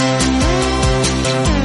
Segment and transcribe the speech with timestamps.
[0.00, 1.59] Thank you.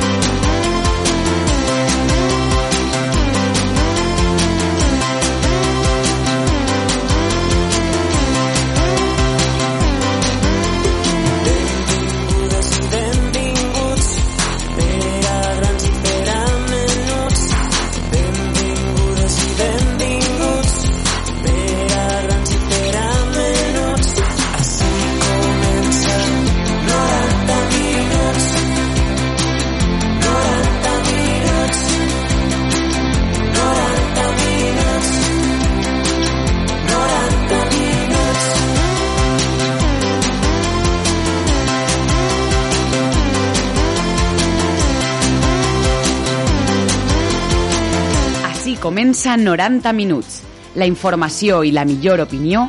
[48.96, 50.38] Comença 90 minuts.
[50.80, 52.62] La informació i la millor opinió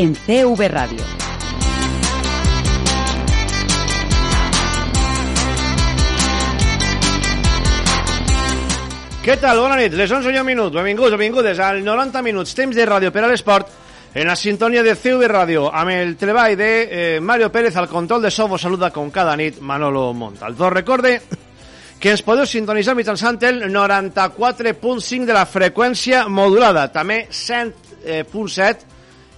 [0.00, 1.04] en CV Ràdio.
[9.20, 9.60] Què tal?
[9.60, 9.92] Bona nit.
[9.92, 10.72] Les 11 i un minut.
[10.72, 12.56] Benvinguts benvingudes al 90 minuts.
[12.56, 13.68] Temps de ràdio per a l'esport
[14.14, 18.24] en la sintonia de CV Ràdio amb el treball de eh, Mario Pérez al control
[18.24, 18.48] de so.
[18.48, 20.70] Vos saluda com cada nit Manolo Montalto.
[20.72, 21.20] Recorde
[22.00, 28.76] que ens podeu sintonitzar mitjançant el 94.5 de la freqüència modulada, també 100.7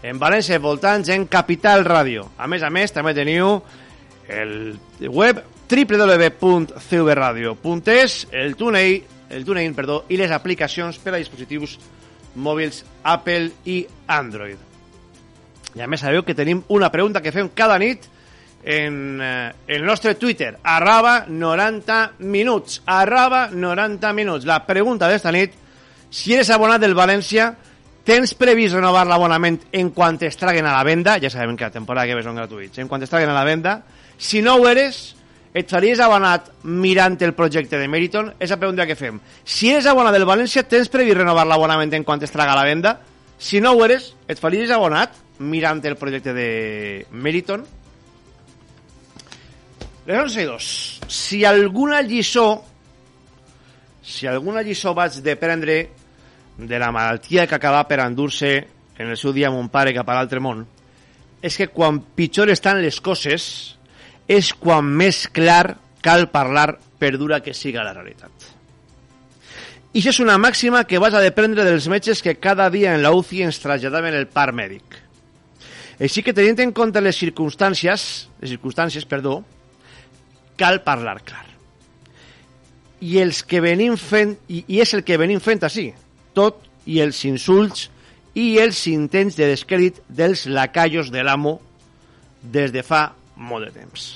[0.09, 2.29] en València i voltants en Capital Ràdio.
[2.39, 3.63] A més a més, també teniu
[4.29, 11.79] el web www.cvradio.es, el TuneIn, el TuneIn perdó, i les aplicacions per a dispositius
[12.39, 14.57] mòbils Apple i Android.
[15.77, 18.09] I a més sabeu que tenim una pregunta que fem cada nit
[18.69, 24.45] en eh, el nostre Twitter, arroba 90 minuts, arroba 90 minuts.
[24.45, 25.55] La pregunta d'esta nit,
[26.11, 27.47] si eres abonat del València,
[28.05, 31.17] tens previst renovar l'abonament en quan es traguen a la venda?
[31.17, 32.77] Ja sabem que la temporada que ve són gratuïts.
[32.77, 33.79] En quan es traguen a la venda?
[34.19, 35.17] Si no ho eres,
[35.57, 38.35] et faries abonat mirant el projecte de Meriton?
[38.37, 39.17] És la pregunta que fem.
[39.49, 42.69] Si eres abonat del València, tens previst renovar l'abonament en quan es traga a la
[42.69, 42.99] venda?
[43.39, 47.65] Si no ho eres, et faries abonat mirant el projecte de Meriton?
[50.09, 50.67] Les 11 i 2.
[51.13, 52.65] Si alguna lliçó
[54.01, 55.77] si alguna lliçó vaig de prendre
[56.57, 58.53] de la malaltia que acaba per endur-se
[58.97, 60.63] en el seu dia mon pare cap a l'altre món
[61.45, 63.45] és que quan pitjor estan les coses
[64.25, 68.33] és quan més clar cal parlar per dura que siga la realitat.
[69.93, 73.05] I això és una màxima que vas a deprendre dels metges que cada dia en
[73.05, 74.99] la UCI ens traslladaven el par mèdic.
[76.01, 78.09] Així que tenint en compte les circumstàncies,
[78.41, 79.43] les circumstàncies, perdó,
[80.59, 81.47] cal parlar clar.
[83.01, 85.93] I els que venim fent, i, i és el que venim fent així,
[86.35, 87.87] tot i els insults
[88.39, 91.59] i els intents de descrèdit dels lacallos de l'amo
[92.43, 93.09] des de fa
[93.39, 94.09] molt de temps.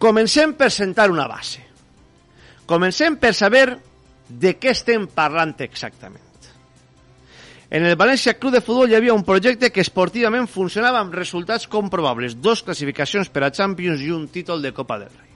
[0.00, 1.60] Comencem per sentar una base.
[2.70, 3.66] Comencem per saber
[4.30, 6.29] de què estem parlant exactament.
[7.70, 11.68] En el València Club de Futbol hi havia un projecte que esportivament funcionava amb resultats
[11.70, 15.28] comprovables, dos classificacions per a Champions i un títol de Copa del Rei.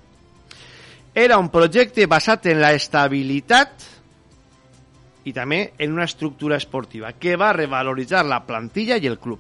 [1.15, 3.87] Era un projecte basat en la estabilitat
[5.31, 9.39] i també en una estructura esportiva que va revaloritzar la plantilla i el club.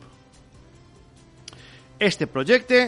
[1.99, 2.84] Este projecte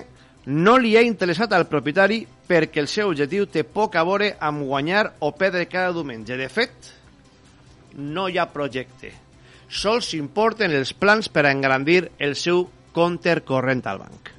[0.46, 4.62] no li ha interessat al propietari perquè el seu objectiu té poc a veure amb
[4.70, 6.38] guanyar o perdre cada diumenge.
[6.38, 6.94] De fet,
[7.98, 9.25] no hi ha projecte
[9.68, 12.66] sols s'importen els plans per a engrandir el seu
[12.96, 14.30] compte corrent al banc.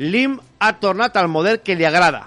[0.00, 2.24] Lim ha tornat al model que li agrada,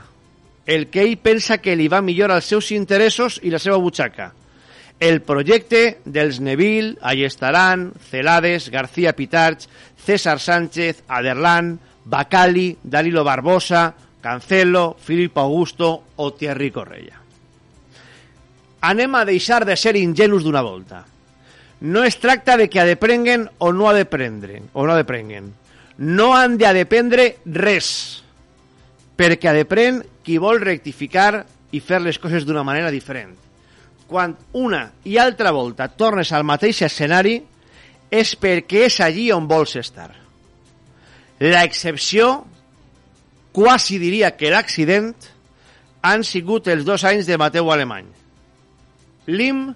[0.66, 4.32] el que ell pensa que li va millor als seus interessos i la seva butxaca.
[5.00, 9.66] El projecte dels Neville, Allestaran, Celades, García Pitarch,
[9.98, 17.20] César Sánchez, Aderlan, Bacali, Dalilo Barbosa, Cancelo, Filippo Augusto o Thierry Correia.
[18.82, 21.04] Anem a deixar de ser ingenus d'una volta
[21.84, 24.08] no es tracta de que ha de prenguen o no ha de
[24.72, 25.54] o no ha de prenguen.
[25.98, 28.24] No han de dependre res,
[29.20, 29.68] perquè ha de
[30.24, 31.44] qui vol rectificar
[31.76, 33.36] i fer les coses d'una manera diferent.
[34.08, 37.42] Quan una i altra volta tornes al mateix escenari
[38.10, 40.12] és perquè és allí on vols estar.
[41.40, 42.46] La excepció
[43.52, 45.14] quasi diria que l'accident,
[46.02, 48.08] han sigut els dos anys de Mateu Alemany.
[49.28, 49.74] Lim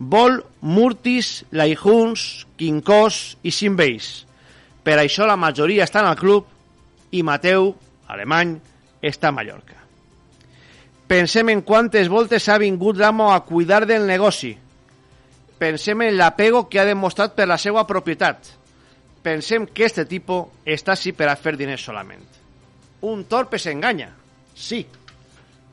[0.00, 4.24] vol Murtis, Laihuns, Quincós i Simbeis.
[4.82, 6.46] Per això la majoria estan al club
[7.12, 7.74] i Mateu,
[8.08, 8.56] alemany,
[9.04, 9.76] està a Mallorca.
[11.10, 14.54] Pensem en quantes voltes ha vingut l'amo a cuidar del negoci.
[15.60, 18.54] Pensem en l'apego que ha demostrat per la seva propietat.
[19.20, 22.24] Pensem que este tipus està així per a fer diners solament.
[23.04, 24.08] Un torpe s'enganya,
[24.54, 24.86] sí,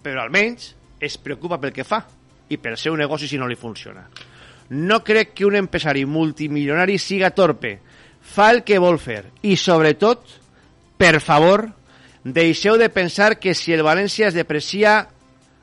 [0.04, 2.02] però almenys es preocupa pel que fa
[2.50, 4.08] i pel seu negoci si no li funciona.
[4.70, 7.78] No crec que un empresari multimilionari siga torpe.
[8.22, 9.24] Fa el que vol fer.
[9.42, 10.24] I, sobretot,
[11.00, 11.70] per favor,
[12.24, 15.00] deixeu de pensar que si el València es deprecia,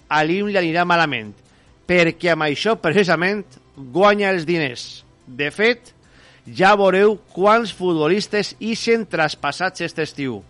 [0.08, 1.34] a l'IM li anirà malament.
[1.84, 3.44] Perquè amb això, precisament,
[3.76, 5.04] guanya els diners.
[5.26, 5.92] De fet,
[6.48, 10.40] ja veureu quants futbolistes ixen traspassats aquest estiu.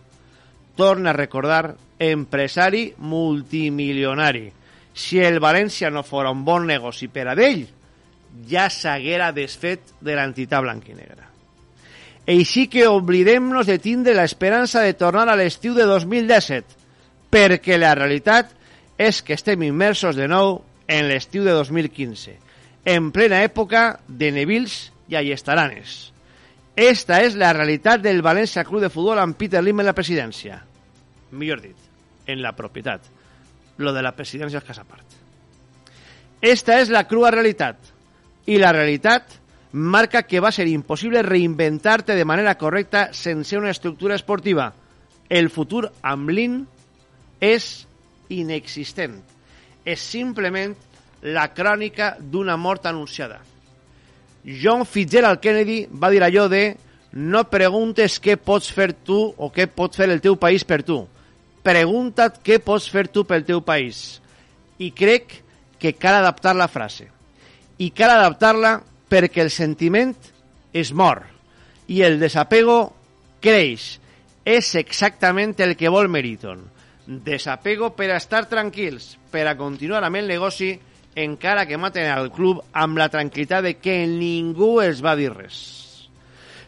[0.79, 4.53] Torna a recordar, empresari multimilionari
[4.95, 7.67] si el València no fora un bon negoci per a d'ell,
[8.49, 11.29] ja s'haguera desfet de l'entitat blanquinegra.
[12.31, 16.79] Així que oblidem-nos de tindre l'esperança de tornar a l'estiu de 2017,
[17.29, 18.55] perquè la realitat
[18.97, 22.39] és que estem immersos de nou en l'estiu de 2015,
[22.87, 26.15] en plena època de Nevils i Allestaranes.
[26.75, 30.63] Esta és la realitat del València Club de Futbol amb Peter Lim en la presidència.
[31.35, 31.77] Millor dit,
[32.27, 33.14] en la propietat
[33.79, 35.05] lo de la presidència és casa part.
[36.45, 37.79] Esta és la crua realitat.
[38.47, 39.39] I la realitat
[39.73, 44.73] marca que va ser impossible reinventar-te de manera correcta sense una estructura esportiva.
[45.29, 46.61] El futur amb l'IN
[47.41, 47.87] és
[48.29, 49.17] inexistent.
[49.85, 50.77] És simplement
[51.25, 53.41] la crònica d'una mort anunciada.
[54.45, 56.77] John Fitzgerald Kennedy va dir allò de
[57.15, 61.07] no preguntes què pots fer tu o què pot fer el teu país per tu
[61.65, 64.21] pregunta't què pots fer tu pel teu país.
[64.79, 65.41] I crec
[65.81, 67.09] que cal adaptar la frase.
[67.81, 68.77] I cal adaptar-la
[69.11, 70.15] perquè el sentiment
[70.75, 71.25] es mor
[71.89, 72.95] i el desapego
[73.45, 73.99] creix.
[74.45, 76.61] És exactament el que vol Meriton.
[77.07, 80.75] Desapego per a estar tranquils, per a continuar amb el negoci,
[81.15, 85.59] encara que maten al club amb la tranquil·litat de que ningú els va dir res.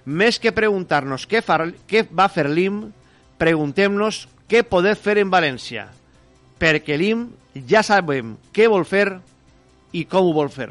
[0.06, 1.42] Més que preguntar-nos què,
[1.88, 2.84] què va fer l'IM,
[3.36, 5.88] preguntem-nos què poder fer en València,
[6.60, 7.26] perquè l'IM
[7.68, 9.06] ja sabem què vol fer
[9.96, 10.70] i com ho vol fer.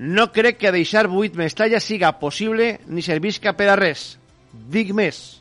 [0.00, 4.16] No crec que deixar buit Mestalla siga possible ni servisca per a res.
[4.50, 5.40] Dic més,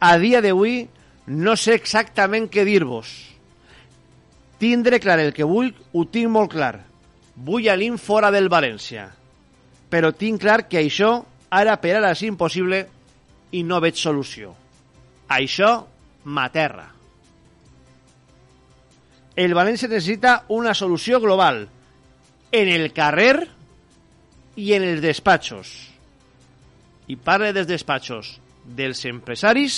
[0.00, 0.86] a dia d'avui
[1.26, 3.10] no sé exactament què dir-vos.
[4.60, 6.74] Tindre clar el que vull, ho tinc molt clar.
[7.36, 9.06] Vull a l'IM fora del València.
[9.90, 11.12] Però tinc clar que això
[11.50, 12.82] ara per ara és impossible
[13.56, 14.52] i no veig solució.
[15.30, 15.70] Això
[16.24, 16.88] Materra.
[19.36, 21.62] El València necessita una solució global
[22.52, 23.46] en el carrer
[24.60, 25.70] i en els despatxos.
[27.10, 28.34] I parle dels despatxos
[28.64, 29.76] dels empresaris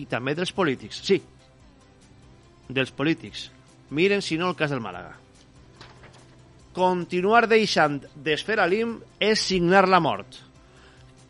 [0.00, 1.00] i també dels polítics.
[1.04, 1.20] Sí,
[2.68, 3.50] dels polítics.
[3.94, 5.14] Miren, si no, el cas del Màlaga.
[6.74, 10.40] Continuar deixant desfer a l'IM és signar la mort.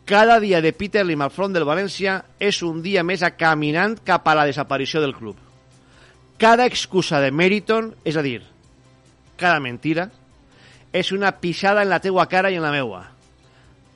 [0.05, 3.95] Cada dia de Peter Lim al front del València és un dia més a caminant
[4.05, 5.39] cap a la desaparició del club.
[6.37, 8.43] Cada excusa de Meriton, és a dir,
[9.41, 10.11] cada mentira,
[10.93, 13.01] és una pixada en la teua cara i en la meua.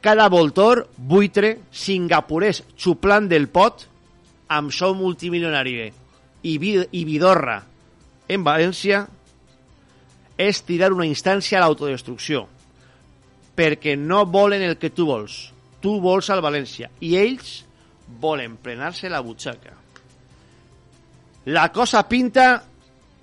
[0.01, 3.85] Cada voltor, buitre, singapurès xuplant del pot,
[4.49, 7.59] amb sou multimilionari i, i vidorra
[8.25, 9.03] en València,
[10.41, 12.47] és tirar una instància a l'autodestrucció,
[13.53, 17.63] perquè no volen el que tu vols tu vols al València i ells
[18.21, 19.75] volen plenar-se la butxaca.
[21.45, 22.63] La cosa pinta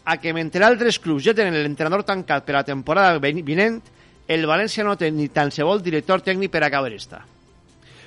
[0.06, 3.80] a que mentre altres clubs ja tenen l'entrenador tancat per la temporada vinent,
[4.26, 7.24] el València no té ni tan se vol director tècnic per acabar esta.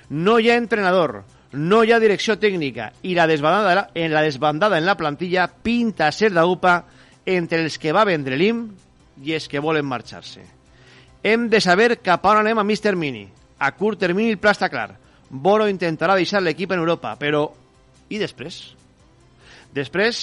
[0.09, 4.77] No hi ha entrenador, no hi ha direcció tècnica i la desbandada en la desbandada
[4.77, 6.75] en la plantilla pinta a ser d'UPA
[7.25, 8.63] entre els que va vendre l'IM
[9.23, 10.45] i els que volen marxar-se.
[11.23, 12.95] Hem de saber cap on anem a Mr.
[12.95, 13.27] Mini
[13.59, 14.93] a curt termini el pla està clar.
[15.29, 17.45] Boro intentarà deixar l'equip en Europa, però
[18.09, 18.61] i després?
[19.75, 20.19] Després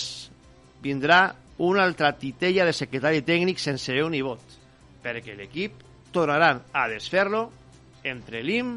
[0.83, 4.43] vindrà una altra titella de secretari tècnic sense veu ni vot,
[5.05, 5.78] perquè l'equip
[6.12, 7.47] tornaran a desfer-lo
[8.05, 8.76] entre Lim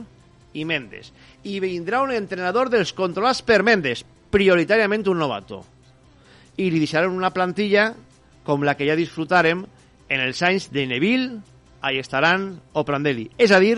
[0.53, 1.11] i Mendes.
[1.43, 5.63] I vindrà un entrenador dels controlats per Mendes, prioritàriament un novato.
[6.57, 7.93] I li deixaran una plantilla
[8.43, 9.63] com la que ja disfrutarem
[10.09, 11.39] en els anys de Neville,
[11.81, 13.29] Allestaran o Prandelli.
[13.37, 13.77] És a dir,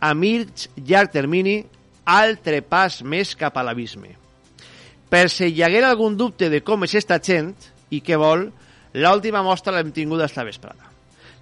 [0.00, 1.62] a mig llarg termini,
[2.04, 4.14] altre pas més cap a l'abisme.
[5.08, 7.54] Per si hi haguera algun dubte de com és esta gent
[7.90, 8.48] i què vol,
[8.94, 10.88] l'última mostra l'hem tinguda esta vesprada.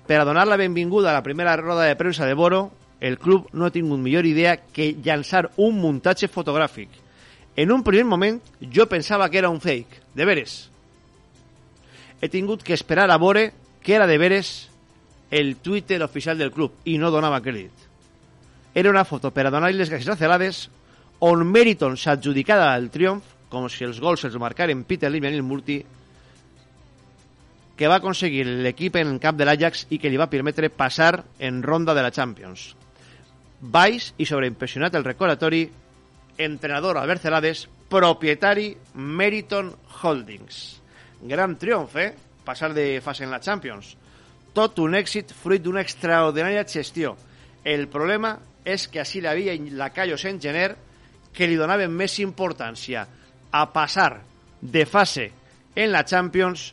[0.06, 2.70] Per a donar la benvinguda a la primera roda de premsa de Boro,
[3.00, 6.88] el club no ha tingut millor idea que llançar un muntatge fotogràfic.
[7.56, 10.70] En un primer moment jo pensava que era un fake, de veres.
[12.20, 13.50] He tingut que esperar a veure
[13.82, 14.70] que era de veres
[15.30, 17.85] el Twitter oficial del club i no donava crèdit.
[18.76, 20.66] Era una foto per a donar les gràcies a Celades
[21.24, 25.44] on Meriton s'adjudicava el triomf com si els gols els marcaren Peter Lim i Anil
[25.48, 25.78] Murti
[27.76, 31.62] que va aconseguir l'equip en cap de l'Ajax i que li va permetre passar en
[31.64, 32.66] ronda de la Champions.
[33.60, 35.62] Baix i sobreimpressionat el recordatori,
[36.36, 39.70] entrenador Albert Celades, propietari Meriton
[40.02, 40.58] Holdings.
[41.24, 42.10] Gran triomf, eh?
[42.44, 43.94] Passar de fase en la Champions
[44.56, 47.14] tot un èxit fruit d'una extraordinària gestió.
[47.64, 48.34] El problema
[48.66, 50.74] és que així l'havia la Cayo en gener
[51.32, 53.06] que li donaven més importància
[53.54, 54.18] a passar
[54.60, 55.30] de fase
[55.76, 56.72] en la Champions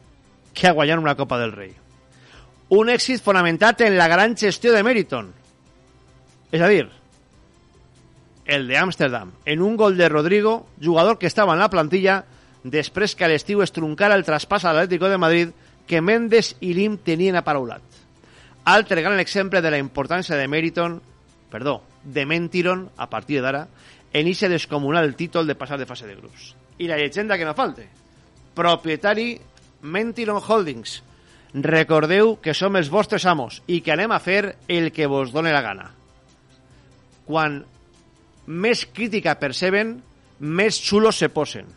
[0.53, 1.73] que a una Copa del Rei.
[2.73, 5.29] Un èxit fonamentat en la gran gestió de Meriton.
[6.53, 6.87] A dir,
[8.45, 12.23] el de Amsterdam, en un gol de Rodrigo, jugador que estava en la plantilla
[12.63, 13.73] després que a l'estiu es
[14.15, 15.53] el traspàs a l'Atlético de Madrid
[15.85, 17.83] que Mendes i Lim tenien aparaulat.
[18.63, 21.01] Altre gran exemple de la importància de Meriton,
[21.53, 23.67] perdó, de Mentiron, a partir d'ara,
[24.13, 26.53] en ixe descomunal títol de passar de fase de grups.
[26.81, 27.85] I la llegenda que no falte.
[28.57, 29.37] Propietari
[29.85, 31.01] Mentiron Holdings.
[31.53, 35.53] Recordeu que som els vostres amos i que anem a fer el que vos done
[35.53, 35.91] la gana.
[37.29, 37.61] Quan
[38.49, 39.99] més crítica perceben,
[40.41, 41.69] més xulos se posen.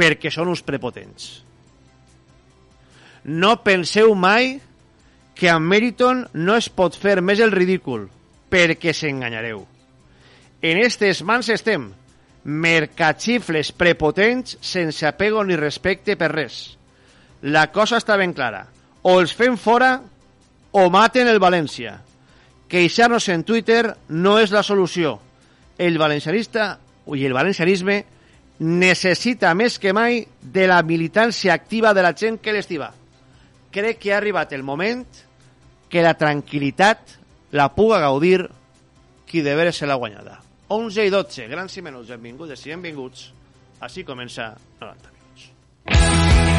[0.00, 1.46] Perquè són uns prepotents
[3.26, 4.60] no penseu mai
[5.36, 8.08] que amb Meriton no es pot fer més el ridícul,
[8.48, 9.60] perquè s'enganyareu.
[10.64, 11.90] En estes mans estem,
[12.46, 16.56] mercatxifles prepotents sense apego ni respecte per res.
[17.42, 18.64] La cosa està ben clara.
[19.04, 20.00] O els fem fora
[20.72, 21.98] o maten el València.
[22.66, 25.18] Queixar-nos en Twitter no és la solució.
[25.78, 26.78] El valencianista
[27.12, 28.00] i el valencianisme
[28.58, 32.94] necessita més que mai de la militància activa de la gent que l'estiva
[33.76, 35.04] crec que ha arribat el moment
[35.92, 37.16] que la tranquil·litat
[37.56, 38.48] la puga gaudir
[39.28, 40.40] qui de veres se l'ha guanyada.
[40.72, 43.30] 11 i 12, grans i menuts, benvingudes i benvinguts.
[43.86, 46.55] Així comença 90 minuts.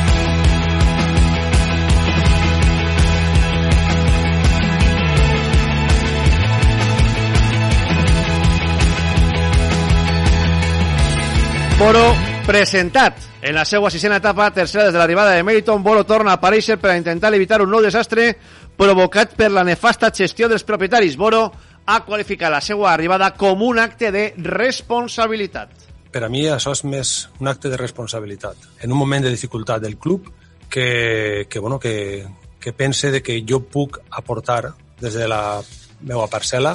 [11.78, 12.16] Boro
[12.48, 16.40] presentat en la seva sisena etapa, tercera des de l'arribada de Meriton, Bolo torna a
[16.40, 18.32] aparèixer per a intentar evitar un nou desastre
[18.78, 21.14] provocat per la nefasta gestió dels propietaris.
[21.22, 21.44] Boro
[21.86, 25.70] ha qualificat la seva arribada com un acte de responsabilitat.
[26.10, 28.58] Per a mi això és més un acte de responsabilitat.
[28.82, 30.32] En un moment de dificultat del club
[30.70, 32.26] que, que, bueno, que,
[32.60, 35.62] que pense de que jo puc aportar des de la
[36.02, 36.74] meva parcel·la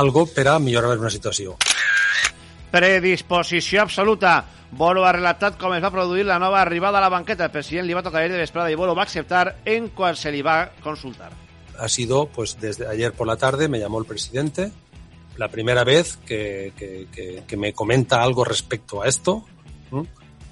[0.00, 1.58] algo per a millorar una situació
[2.72, 4.40] predisposició absoluta.
[4.72, 7.44] Bolo ha relatat com es va produir la nova arribada a la banqueta.
[7.44, 10.40] El president li va tocar de vesprada y Bolo va acceptar en quan se li
[10.42, 11.30] va consultar.
[11.78, 14.72] Ha sido, pues desde ayer por la tarde me llamó el presidente,
[15.36, 19.44] la primera vez que, que, que, que me comenta algo respecto a esto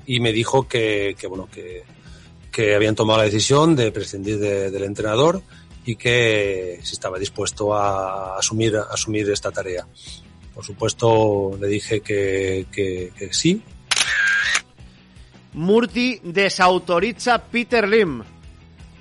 [0.07, 5.43] y me dijo que, bueno, que habían tomado la decisión de prescindir de, del entrenador
[5.85, 9.87] y que si estaba dispuesto a asumir, a asumir esta tarea.
[10.55, 13.63] Por supuesto, le dije que, que, que sí.
[15.55, 18.23] Murti desautoritza Peter Lim.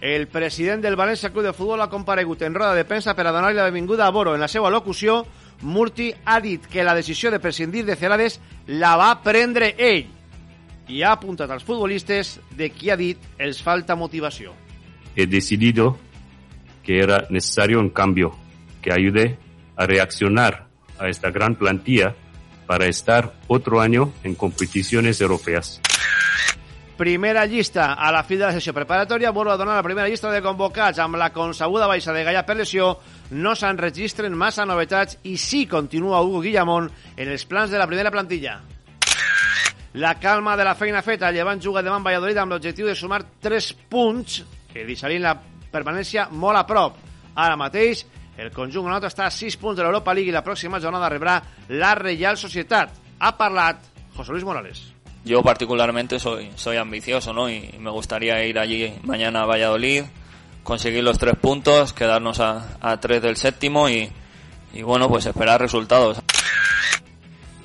[0.02, 3.34] El president del València Club de Futbol ha comparegut en roda de premsa per a
[3.36, 4.34] donar la benvinguda a Boro.
[4.34, 5.26] En la seva locució,
[5.62, 10.08] Murti ha dit que la decisió de prescindir de Celades la va prendre ell
[10.90, 14.56] i ha apuntat als futbolistes de qui ha dit els falta motivació.
[15.16, 15.98] He decidido
[16.82, 18.32] que era necesario un cambio
[18.82, 19.38] que ayude
[19.76, 20.69] a reaccionar
[21.00, 22.16] a esta gran plantilla
[22.68, 25.82] para estar otro año en competiciones europeas.
[27.00, 29.32] Primera llista a la fi de la sessió preparatòria.
[29.32, 31.00] Volvo a donar la primera llista de convocats.
[31.00, 32.90] Amb la consabuda baixa de Gaia per lesió,
[33.32, 38.12] no s'enregistren massa novetats i sí continua Hugo Guillamón en els plans de la primera
[38.12, 38.60] plantilla.
[39.94, 41.32] La calma de la feina feta.
[41.32, 45.38] Llevant juga demà en Valladolid amb l'objectiu de sumar 3 punts que deixarien la
[45.72, 47.00] permanència molt a prop.
[47.34, 48.04] Ara mateix
[48.40, 51.42] el conjunt granota està a 6 punts de l'Europa League i la pròxima jornada rebrà
[51.76, 52.96] la Real Societat.
[53.20, 53.84] Ha parlat
[54.16, 54.82] José Luis Morales.
[55.26, 57.50] Yo particularmente soy, soy ambicioso, ¿no?
[57.50, 60.04] Y me gustaría ir allí mañana a Valladolid,
[60.64, 64.10] conseguir los tres puntos, quedarnos a, a tres del séptimo y,
[64.74, 66.22] y bueno, pues esperar resultados.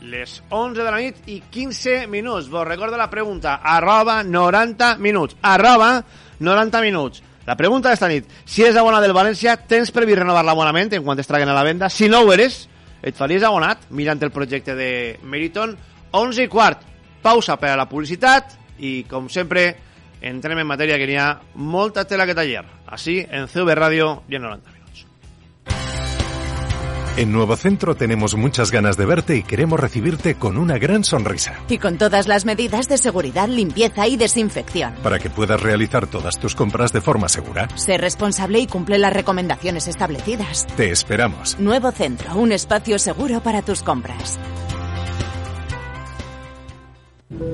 [0.02, 2.50] Les 11 de la nit i 15 minuts.
[2.50, 3.54] Vos recordo la pregunta.
[3.62, 5.36] Arroba 90 minuts.
[5.40, 6.04] Arroba
[6.40, 7.22] 90 minuts.
[7.46, 8.28] La pregunta d'esta nit.
[8.48, 11.64] Si eres abonat del València, tens previst renovar l'abonament en quan es traguen a la
[11.66, 11.90] venda?
[11.92, 12.62] Si no ho eres,
[13.04, 14.90] et faries abonat mirant el projecte de
[15.22, 15.76] Meriton.
[16.14, 16.86] 11 i quart.
[17.24, 19.66] Pausa per a la publicitat i, com sempre,
[20.24, 22.64] entrem en matèria que n'hi ha molta tela que tallar.
[22.86, 24.73] Així, en CV Ràdio i en 90 minuts.
[27.16, 31.60] En Nuevo Centro tenemos muchas ganas de verte y queremos recibirte con una gran sonrisa.
[31.68, 34.94] Y con todas las medidas de seguridad, limpieza y desinfección.
[35.00, 37.68] Para que puedas realizar todas tus compras de forma segura.
[37.76, 40.66] Sé responsable y cumple las recomendaciones establecidas.
[40.76, 41.56] Te esperamos.
[41.60, 44.36] Nuevo Centro, un espacio seguro para tus compras.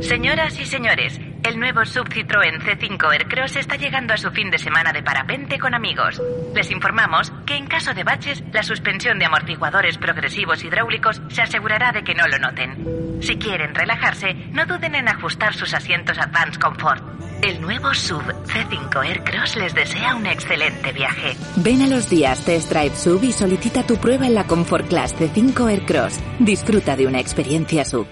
[0.01, 4.59] Señoras y señores, el nuevo sub Citroën C5 Aircross está llegando a su fin de
[4.59, 6.21] semana de parapente con amigos.
[6.55, 11.93] Les informamos que en caso de baches, la suspensión de amortiguadores progresivos hidráulicos se asegurará
[11.93, 13.21] de que no lo noten.
[13.23, 17.03] Si quieren relajarse, no duden en ajustar sus asientos Advance Comfort.
[17.43, 21.37] El nuevo sub C5 Aircross les desea un excelente viaje.
[21.57, 25.17] Ven a los días Test Drive Sub y solicita tu prueba en la Comfort Class
[25.17, 26.19] C5 Aircross.
[26.39, 28.07] Disfruta de una experiencia sub.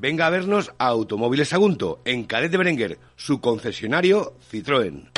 [0.00, 5.10] Venga a vernos a Automóviles Sagunto, en Cadet de Berenguer, su concesionario Citroën.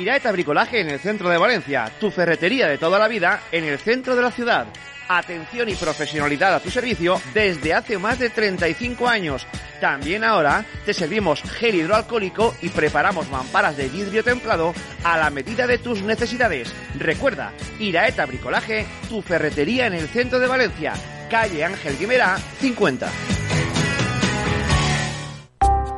[0.00, 3.78] Iraeta Bricolaje en el centro de Valencia, tu ferretería de toda la vida en el
[3.78, 4.66] centro de la ciudad.
[5.08, 9.46] Atención y profesionalidad a tu servicio desde hace más de 35 años.
[9.80, 14.74] También ahora te servimos gel hidroalcohólico y preparamos mamparas de vidrio templado
[15.04, 16.74] a la medida de tus necesidades.
[16.98, 20.94] Recuerda, Iraeta Bricolaje, tu ferretería en el centro de Valencia,
[21.32, 23.10] calle Ángel Guimera, 50.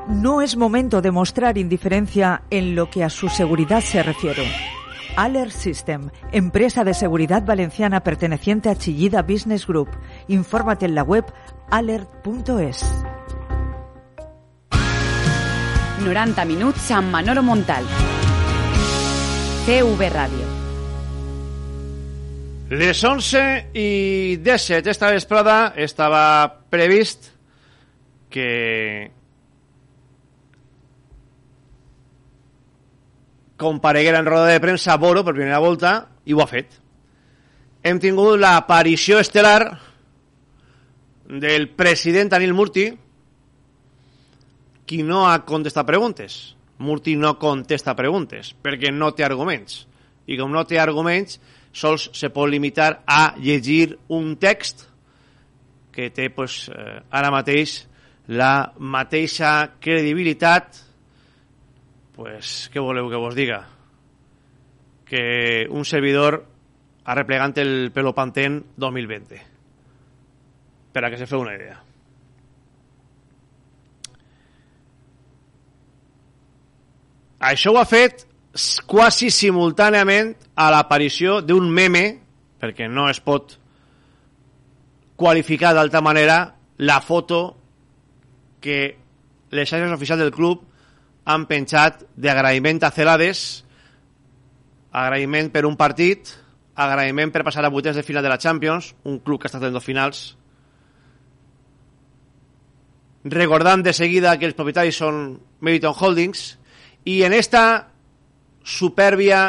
[0.09, 4.49] No es momento de mostrar indiferencia en lo que a su seguridad se refiere.
[5.17, 9.88] Alert System, empresa de seguridad valenciana perteneciente a Chillida Business Group.
[10.29, 11.25] Infórmate en la web
[11.69, 12.85] alert.es.
[16.05, 17.85] 90 minuts amb Manolo Montal.
[19.66, 20.54] CV Ràdio.
[22.70, 23.40] Les 11
[23.77, 27.27] i 17 esta vesprada estava previst
[28.33, 29.11] que
[33.61, 36.72] compareguera en roda de premsa Boro per primera volta i ho ha fet.
[37.85, 39.77] Hem tingut l'aparició estel·lar
[41.29, 42.87] del president Anil Murti
[44.88, 46.55] qui no ha contestat preguntes.
[46.81, 49.85] Murti no contesta preguntes perquè no té arguments.
[50.24, 51.37] I com no té arguments,
[51.75, 54.87] sols se pot limitar a llegir un text
[55.95, 57.83] que té pues, eh, ara mateix
[58.31, 60.81] la mateixa credibilitat
[62.15, 63.65] pues, què voleu que vos diga?
[65.05, 66.45] Que un servidor
[67.05, 69.41] arreplegant el pelo pantén 2020.
[70.95, 71.81] Per a que se feu una idea.
[77.45, 78.25] Això ho ha fet
[78.87, 82.05] quasi simultàniament a l'aparició d'un meme,
[82.62, 83.57] perquè no es pot
[85.17, 87.57] qualificar d'altra manera la foto
[88.61, 88.97] que
[89.51, 90.62] les xarxes oficials del club
[91.25, 93.64] han penjat d'agraïment a Celades,
[94.93, 96.31] agraïment per un partit,
[96.75, 99.75] agraïment per passar a vuitens de final de la Champions, un club que estat en
[99.75, 100.37] dos finals,
[103.25, 106.59] recordant de seguida que els propietaris són Meriton Holdings,
[107.05, 107.93] i en esta
[108.64, 109.40] supèrbia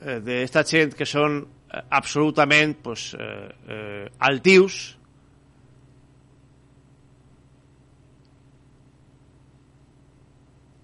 [0.00, 4.80] eh, d'esta gent que són eh, absolutament pues, eh, eh, altius,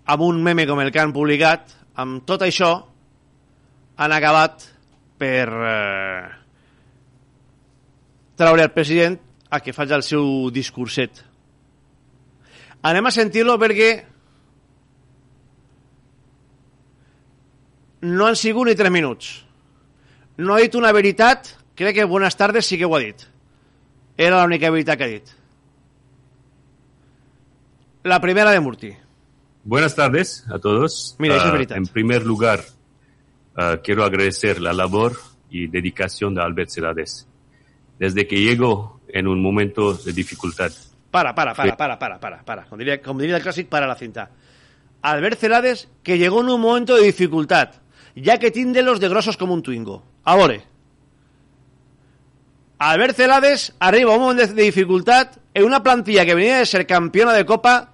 [0.04, 2.72] amb un meme com el que han publicat, amb tot això
[3.96, 4.66] han acabat
[5.18, 6.24] per eh,
[8.36, 9.16] traure el president
[9.48, 11.22] a que faci el seu discurset.
[12.84, 13.92] Anem a sentir-lo perquè
[18.04, 19.44] no han sigut ni 3 minuts.
[20.36, 23.22] No ha dit una veritat, crec que Buenas tardes sí que ho ha dit.
[24.16, 25.28] Era l'única veritat que ha dit.
[28.02, 28.92] La primera de Murti.
[29.64, 31.16] Buenas tardes a todos.
[31.18, 31.76] Mira, es Ah, verdad.
[31.78, 32.60] en primer lugar,
[33.56, 35.16] ah, quiero agradecer la labor
[35.50, 37.26] y dedicación de Albert Celades.
[37.98, 40.72] Desde que llegó en un momento de dificultad,
[41.10, 42.64] Para, para, para, para, para, para, para.
[42.64, 44.30] Como diría, como diría el clásico, para la cinta.
[45.00, 47.70] Albert Celades, que llegó en un momento de dificultad,
[48.14, 50.02] ya que tiende los de grosos como un twingo.
[50.24, 50.62] Ahora,
[52.78, 57.32] Albert Celades arriba un momento de dificultad en una plantilla que venía de ser campeona
[57.32, 57.90] de Copa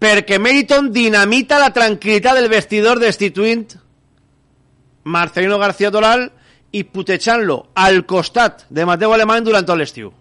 [0.00, 3.74] perquè Meriton dinamita la tranquil·litat del vestidor destituint
[5.04, 6.30] Marcelino García Toral
[6.72, 10.12] i putejant-lo al costat de Mateu Alemany durant tot l'estiu.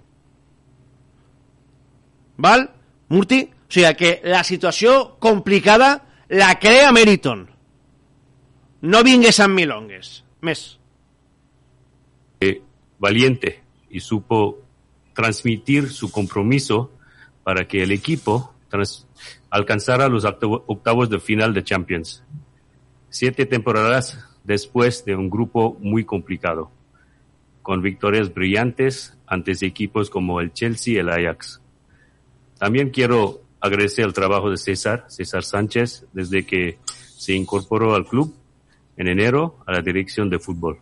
[2.39, 2.67] Val?
[3.10, 3.43] Murti?
[3.45, 7.45] O sigui que la situació complicada la crea Meriton.
[8.81, 10.23] No vingues amb milongues.
[10.41, 10.77] Més.
[12.39, 12.61] Eh,
[12.97, 14.59] valiente y supo
[15.13, 16.91] transmitir su compromiso
[17.43, 19.05] para que el equipo trans-
[19.49, 22.23] alcanzara los octavo- octavos de final de Champions.
[23.09, 26.71] Siete temporadas después de un grupo muy complicado,
[27.61, 31.59] con victorias brillantes ante equipos como el Chelsea y el Ajax.
[32.57, 38.33] También quiero agradecer el trabajo de César, César Sánchez, desde que se incorporó al club
[38.99, 40.77] en enero a la dirección de fútbol.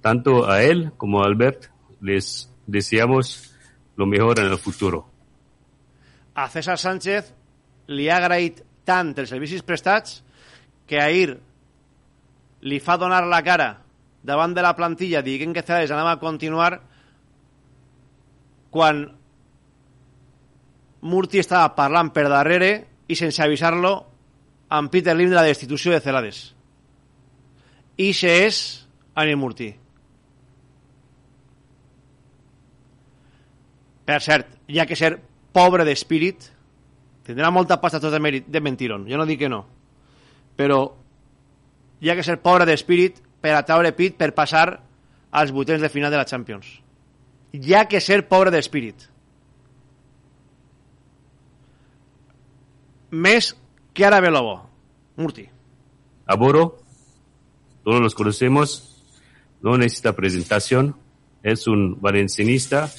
[0.00, 1.66] Tanto a él como a Albert
[2.00, 3.54] les deseamos
[3.96, 5.06] lo mejor en el futuro.
[6.34, 7.34] A César Sánchez
[7.86, 10.24] li ha agraït tant els prestats
[10.88, 11.36] que ahir
[12.64, 13.84] li fa donar la cara
[14.24, 16.80] davant de la plantilla dient que César anava a continuar
[18.72, 19.04] quan
[21.04, 22.72] Murti estava parlant per darrere
[23.06, 23.94] i sense avisar-lo
[24.72, 26.54] amb Peter Lim de la destitució de Celades.
[27.96, 28.58] I se és
[29.14, 29.70] Anil Murti.
[34.04, 35.14] Per cert, hi ha que ser
[35.54, 36.50] pobre d'espírit,
[37.24, 39.62] tindrà molta pasta tot de, mèrit, de mentiron, jo no dic que no,
[40.58, 40.82] però
[42.02, 44.66] hi ha que ser pobre d'espírit per atraure pit per passar
[45.30, 46.68] als vuitens de final de la Champions.
[47.54, 49.08] Hi ha que ser pobre d'espírit.
[53.14, 53.52] Més
[53.94, 54.58] que ara ve Lobo.
[55.16, 55.46] Murti.
[56.26, 56.64] A Boro,
[57.84, 59.02] todos los conocemos,
[59.62, 60.96] no necesita presentación,
[61.42, 62.90] es un valencianista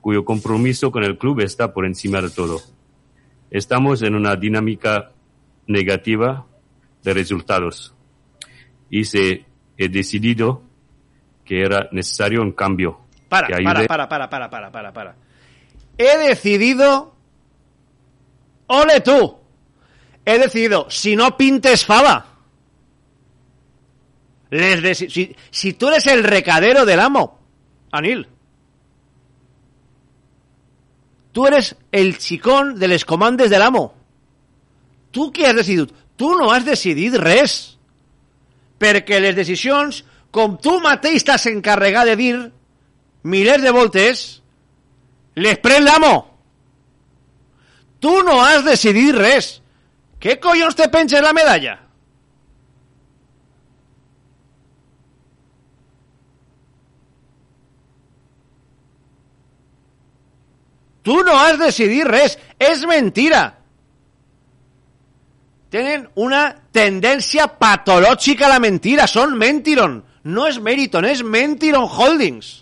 [0.00, 2.60] cuyo compromiso con el club está por encima de todo.
[3.50, 5.10] Estamos en una dinámica
[5.66, 6.46] negativa
[7.02, 7.94] de resultados
[8.90, 9.46] y se
[9.76, 10.62] he decidido
[11.44, 15.16] que era necesario un cambio Para, para, para, para, para, para, para, para.
[15.98, 17.14] He decidido...
[18.68, 19.38] ¡Ole tú!
[20.24, 22.35] He decidido, si no pintes fava.
[24.50, 27.40] Les desi- si, tú eres el recadero del amo,
[27.92, 28.28] Anil.
[31.32, 33.94] Tú eres el xicón de les comandes del amo.
[35.10, 35.92] Tu què has decidit?
[36.16, 37.76] Tu no has decidit res.
[38.80, 42.34] Perquè les decisions, com tu mateix t'has encarregat de dir
[43.24, 44.24] milers de voltes,
[45.34, 46.14] les pren l'amo.
[48.00, 49.60] Tu no has decidit res.
[50.20, 51.78] Què collons te penges la medalla?
[61.06, 62.34] Tu no has decidit res.
[62.58, 63.44] És mentira.
[65.70, 69.06] Tenen una tendència patològica a la mentira.
[69.06, 70.00] Són Mentiron.
[70.26, 72.52] No és Meriton, és Mentiron Holdings.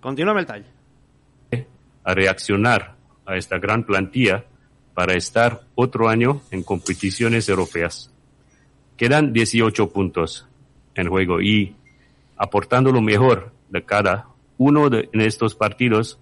[0.00, 0.66] Continua amb el tall.
[2.08, 2.94] a reaccionar
[3.26, 4.42] a esta gran plantilla
[4.94, 8.10] para estar otro año en competiciones europeas.
[8.96, 10.46] Quedan 18 puntos
[10.94, 11.76] en juego y
[12.38, 14.28] aportando lo mejor de cada
[14.58, 16.18] uno de, en estos partidos,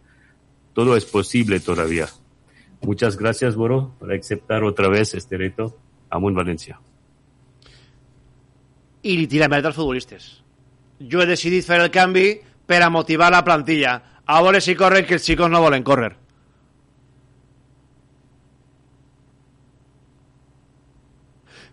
[0.72, 2.06] todo es posible todavía.
[2.82, 5.76] Muchas gracias, Boro, por aceptar otra vez este reto.
[6.08, 6.78] Amun Valencia.
[9.06, 10.42] i merda als futbolistes.
[10.98, 14.02] Jo he decidit fer el canvi per a motivar la plantilla.
[14.26, 16.16] A veure si corren, que els xicos no volen córrer.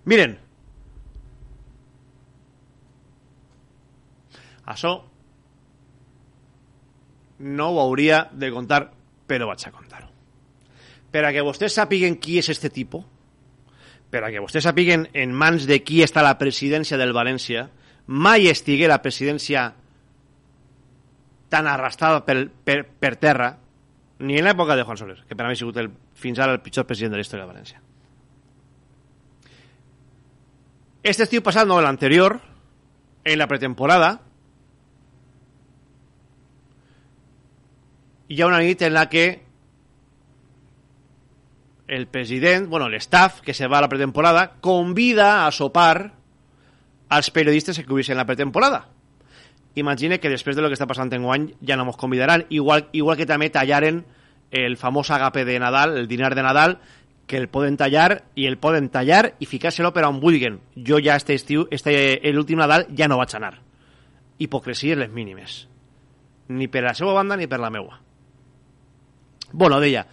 [0.05, 0.37] Miren.
[4.65, 4.93] Això
[7.43, 8.87] no ho hauria de contar,
[9.27, 10.09] però vaig a contar-ho.
[11.11, 13.03] Per a que vostès sàpiguen qui és este tipus,
[14.09, 17.67] per a que vostès sàpiguen en mans de qui està la presidència del València,
[18.07, 19.67] mai estigué la presidència
[21.53, 23.51] tan arrastrada per, per, per terra,
[24.23, 26.55] ni en l'època de Juan Soler, que per a mi ha sigut el, fins ara
[26.55, 27.81] el pitjor president de la història de València.
[31.03, 32.39] Este estiu passat, no, l'anterior,
[33.25, 34.15] en la pretemporada,
[38.33, 39.43] hi ha una nit en la que
[41.87, 46.13] el president, bueno, el staff que se va a la pretemporada, convida a sopar
[47.09, 48.87] als periodistes que cobreixen la pretemporada.
[49.75, 52.87] Imagine que després de lo que està passant en guany ja no ens convidaran, igual,
[52.91, 54.01] igual que també tallaren
[54.49, 56.79] el famós agape de Nadal, el dinar de Nadal,
[57.27, 60.57] que el poden tallar i el poden tallar i ficar-se-lo per on vulguin.
[60.73, 63.59] Jo ja este estiu, este, l'últim Nadal, ja no vaig anar.
[64.37, 65.67] Hipocresies les mínimes.
[66.49, 68.02] Ni per la seva banda ni per la meua.
[69.53, 70.07] Bueno, deia,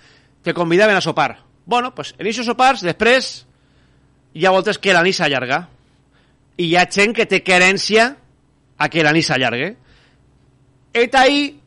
[0.45, 1.41] que convidaven a sopar.
[1.67, 3.33] Bueno, pues en aquests sopars, després,
[4.37, 5.65] hi ha voltes que la nit s'allarga.
[6.61, 8.11] i hi ha gent que té querència
[8.77, 9.71] a que la nit s'allargue.
[10.93, 11.61] Et ahí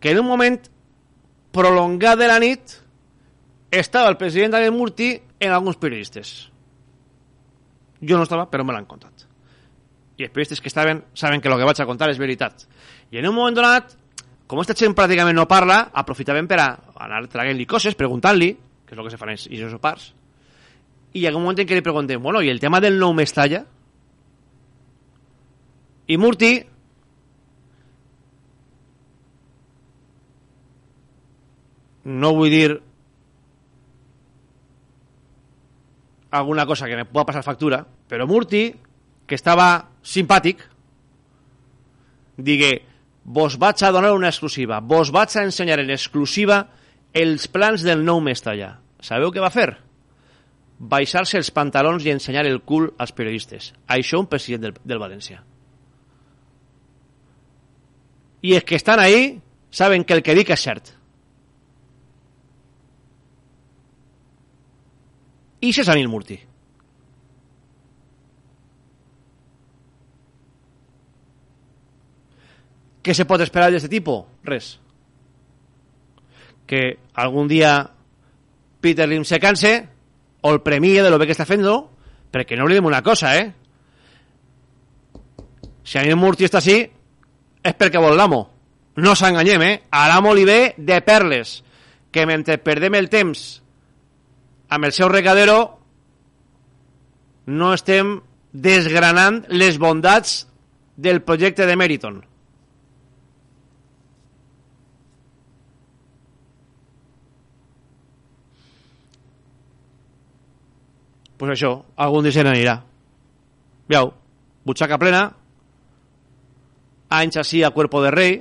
[0.00, 0.58] que en un moment
[1.52, 2.78] prolongat de la nit
[3.70, 6.32] estava el president Daniel Murti en alguns periodistes.
[8.00, 9.26] Jo no estava, però me l'han contat.
[10.16, 12.64] I els periodistes que estaven saben que el que vaig a contar és veritat.
[13.12, 13.92] I en un moment donat,
[14.52, 16.66] com aquesta gent pràcticament no parla, aprofitaven per a
[17.06, 18.50] anar traient-li coses, preguntant-li,
[18.84, 20.10] que és el que se fan els i sopars,
[21.16, 23.14] i hi ha un moment en què li preguntem, bueno, i el tema del nou
[23.16, 23.62] Mestalla?
[26.12, 26.52] I Murti
[32.12, 32.68] no vull dir
[36.36, 38.66] alguna cosa que me pueda passar factura, però Murti,
[39.24, 39.72] que estava
[40.04, 40.60] simpàtic,
[42.36, 42.74] digué,
[43.24, 46.66] vos vaig a donar una exclusiva, vos vaig a ensenyar en exclusiva
[47.12, 48.78] els plans del nou Mestalla.
[49.02, 49.68] Sabeu què va fer?
[50.78, 53.72] Baixar-se els pantalons i ensenyar el cul als periodistes.
[53.86, 55.42] Això un president del, del València.
[58.42, 59.38] I els que estan ahí
[59.70, 60.90] saben que el que dic és cert.
[65.62, 66.40] I se Anil Murti.
[73.02, 74.28] ¿Qué se pot esperar de este tipo?
[74.44, 74.78] Res.
[76.66, 77.90] Que algun dia
[78.80, 79.88] Peter Lim se canse
[80.40, 81.66] o el premie de lo que està fent,
[82.32, 83.52] perquè no oblidem una cosa, eh?
[85.84, 86.78] Si Anil Murti està així,
[87.62, 88.42] és perquè vol l'amo.
[88.96, 89.74] No s'enganyem, eh?
[89.90, 91.62] A l'amo li de perles,
[92.10, 93.62] que mentre perdem el temps
[94.72, 95.80] amb el seu regadero
[97.46, 98.20] no estem
[98.52, 100.46] desgranant les bondats
[100.96, 102.31] del projecte de Meriton.
[111.42, 112.76] Pues això, algun dia se n'anirà.
[113.90, 114.12] Veu,
[114.62, 115.24] butxaca plena,
[117.10, 118.36] anys així a cuerpo de rei,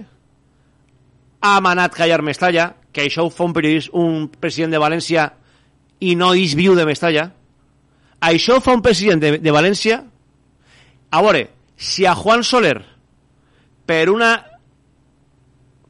[1.41, 3.55] ha manat callar Mestalla, que això ho fa un,
[3.97, 5.25] un president de València
[5.97, 7.25] i no és viu de Mestalla.
[8.21, 9.97] Això fa un president de, de València.
[11.09, 11.47] A veure,
[11.81, 12.77] si a Juan Soler,
[13.89, 14.35] per una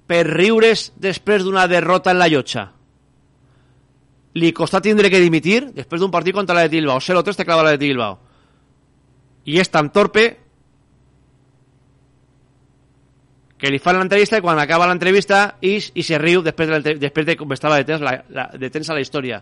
[0.08, 2.70] per riures després d'una derrota en la llotja,
[4.34, 7.66] li costa tindre que dimitir després d'un partit contra la de Tilbao, 0-3 te clava
[7.68, 8.20] la de Tilbao,
[9.46, 10.26] i és tan torpe
[13.62, 17.28] que li fan l'entrevista i quan acaba l'entrevista i, i se riu després de, després
[17.28, 19.38] de com estava de la, la, de temps a la història.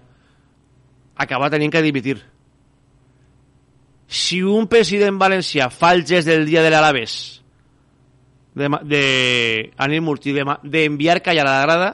[1.15, 2.17] Acaba tenint que dimitir.
[4.10, 7.15] Si un president valencià fa el gest del dia de l'Alaves
[8.60, 9.04] de, de
[9.78, 11.89] Anil Murti d'enviar de, callar a la grada,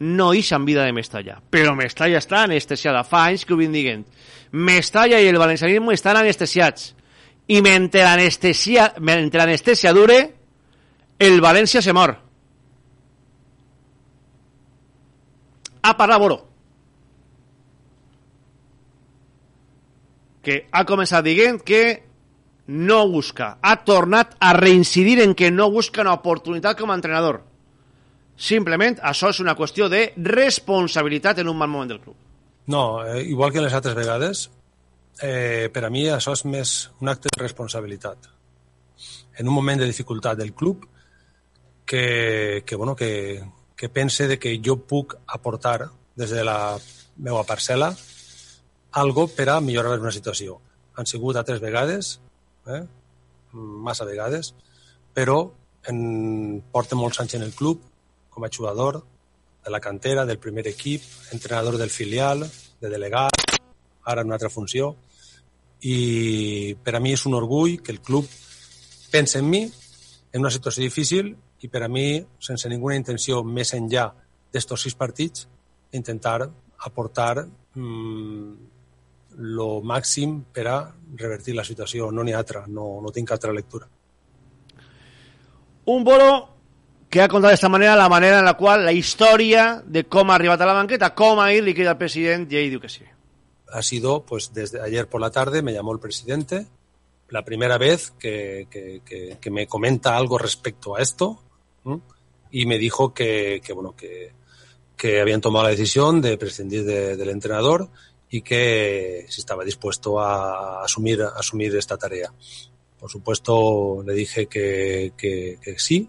[0.00, 1.38] no hi en vida de Mestalla.
[1.50, 3.04] Però Mestalla està anestesiada.
[3.04, 4.04] Fa anys que ho vinc dient.
[4.52, 6.94] Mestalla i el valencianisme estan anestesiats.
[7.48, 10.18] I mentre l'anestesia mentre l'anestesia dure,
[11.18, 12.16] el València se mor.
[15.84, 16.42] Ha parlat Boro.
[20.44, 22.04] que ha començat dient que
[22.68, 27.40] no busca, ha tornat a reincidir en que no busca una oportunitat com a entrenador.
[28.36, 32.16] Simplement això és una qüestió de responsabilitat en un mal moment del club.
[32.66, 34.48] No, eh, igual que les altres vegades,
[35.20, 38.30] eh, per a mi això és més un acte de responsabilitat.
[39.38, 40.88] En un moment de dificultat del club,
[41.84, 43.44] que, que, bueno, que,
[43.76, 46.78] que pense de que jo puc aportar des de la
[47.16, 47.92] meva parcel·la
[48.94, 50.60] algo per a millorar una situació.
[50.94, 52.20] Han sigut altres vegades,
[52.70, 52.84] eh?
[53.52, 54.54] massa vegades,
[55.14, 55.50] però
[55.90, 57.82] en, porta molts anys en el club
[58.34, 59.04] com a jugador
[59.64, 62.44] de la cantera, del primer equip, entrenador del filial,
[62.80, 63.54] de delegat,
[64.04, 64.96] ara en una altra funció,
[65.80, 68.28] i per a mi és un orgull que el club
[69.12, 71.30] pensa en mi en una situació difícil
[71.62, 74.08] i per a mi, sense ninguna intenció més enllà
[74.52, 75.46] d'estos sis partits,
[75.94, 76.42] intentar
[76.84, 78.54] aportar mmm,
[79.56, 80.78] lo màxim per a
[81.16, 82.10] revertir la situació.
[82.10, 83.88] No n'hi ha altra, no, no tinc altra lectura.
[85.86, 86.53] Un bolo
[87.14, 90.34] que ha contat d'esta manera la manera en la qual la història de com ha
[90.34, 93.04] arribat a la banqueta, com ahir li queda el president i ell diu que sí.
[93.70, 96.66] Ha sido, pues desde ayer por la tarde me llamó el presidente,
[97.28, 101.38] la primera vez que, que, que, que me comenta algo respecto a esto
[101.84, 102.00] ¿m?
[102.50, 104.32] y me dijo que, bueno, que,
[105.20, 107.90] habían tomado la decisión de prescindir de, del entrenador
[108.30, 112.32] y que si estaba dispuesto a asumir, asumir esta tarea.
[112.98, 116.08] Por supuesto, le dije que, que, que, sí,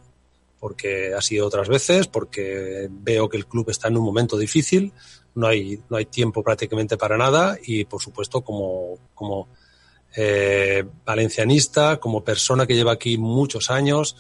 [0.66, 4.94] porque ha sido otras veces, porque veo que el club está en un momento difícil,
[5.36, 9.48] no hay, no hay tiempo prácticamente para nada y, por supuesto, como, como
[10.16, 14.18] eh, valencianista, como persona que lleva aquí muchos años,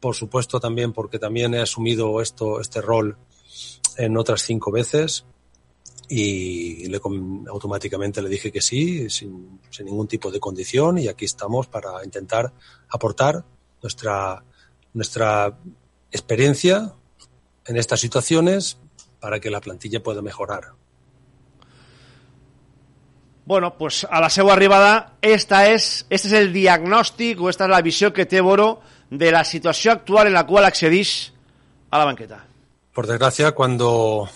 [0.00, 3.16] por supuesto también porque también he asumido esto, este rol
[3.96, 5.24] en otras cinco veces
[6.08, 7.00] y le,
[7.48, 12.04] automáticamente le dije que sí, sin, sin, ningún tipo de condición y aquí estamos para
[12.04, 12.52] intentar
[12.88, 13.44] aportar
[13.80, 14.42] nuestra,
[14.96, 15.52] nuestra
[16.10, 16.94] experiencia
[17.66, 18.78] en estas situaciones
[19.20, 20.72] para que la plantilla pueda mejorar.
[23.44, 27.70] Bueno, pues a la seva arribada, esta es, este es el diagnòstic o esta es
[27.70, 28.80] la visió que té Boro
[29.10, 31.32] de la situació actual en la qual accedís
[31.90, 32.46] a la banqueta.
[32.92, 34.28] Por desgracia, cuando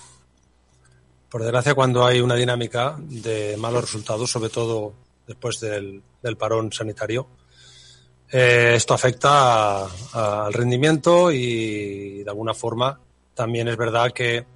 [1.30, 4.92] por desgracia, cuando hay una dinámica de malos resultados, sobre todo
[5.26, 7.26] después del, del parón sanitario,
[8.32, 12.98] eh, esto afecta al rendimiento y de alguna forma
[13.34, 14.46] también es verdad que,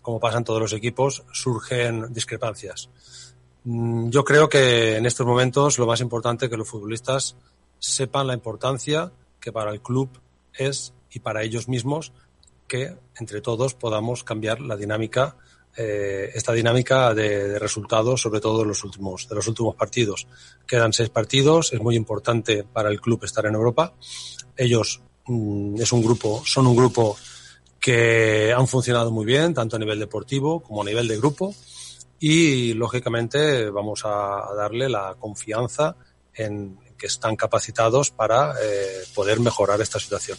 [0.00, 2.88] como pasa en todos los equipos, surgen discrepancias.
[3.64, 7.36] Mm, yo creo que en estos momentos lo más importante es que los futbolistas
[7.78, 10.08] sepan la importancia que para el club
[10.54, 12.12] es y para ellos mismos
[12.66, 15.36] que entre todos podamos cambiar la dinámica
[15.76, 20.26] eh, esta dinámica de, resultados, sobre todo de los últimos de los últimos partidos.
[20.66, 23.94] Quedan seis partidos, es muy importante para el club estar en Europa.
[24.56, 27.16] Ellos mm, es un grupo, son un grupo
[27.80, 31.54] que han funcionado muy bien, tanto a nivel deportivo como a nivel de grupo
[32.20, 35.96] y lógicamente vamos a, a darle la confianza
[36.34, 40.38] en que están capacitados para eh, poder mejorar esta situación.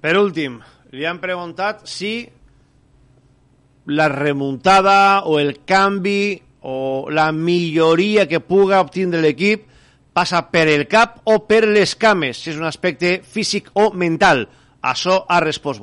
[0.00, 0.56] Per últim,
[0.96, 2.24] li han preguntat si
[3.90, 9.66] la remuntada o el canvi o la milloria que puga obtindre l'equip
[10.12, 14.46] passa per el cap o per les cames, si és un aspecte físic o mental.
[14.82, 15.82] Això ha respost.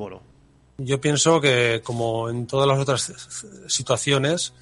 [0.78, 3.12] Yo pienso que, como en todas las otras
[3.66, 4.52] situaciones,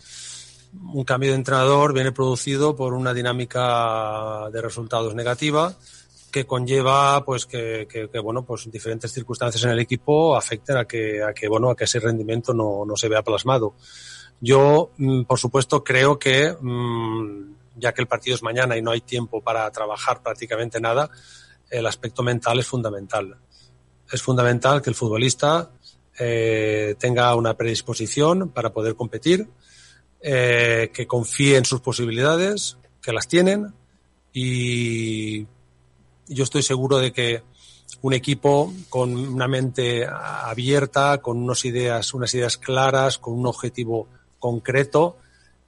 [0.93, 5.77] un cambio de entrenador viene producido por una dinámica de resultados negativa
[6.31, 10.85] que conlleva pues que, que, que, bueno pues diferentes circunstancias en el equipo afecten a
[10.85, 13.75] que a que bueno a que ese rendimiento no, no se vea plasmado.
[14.41, 18.91] Yo mm, por supuesto creo que mmm, ya que el partido es mañana y no
[18.91, 21.11] hay tiempo para trabajar prácticamente nada
[21.71, 23.37] el aspecto mental es fundamental.
[24.11, 25.71] Es fundamental que el futbolista
[26.19, 29.49] eh, tenga una predisposición para poder competir,
[30.21, 33.75] eh, que confíe en sus posibilidades, que las tienen
[34.33, 35.47] y
[36.29, 37.43] yo estoy seguro de que
[38.03, 44.09] un equipo con una mente abierta, con unas ideas, unas ideas claras, con un objetivo
[44.39, 45.17] concreto,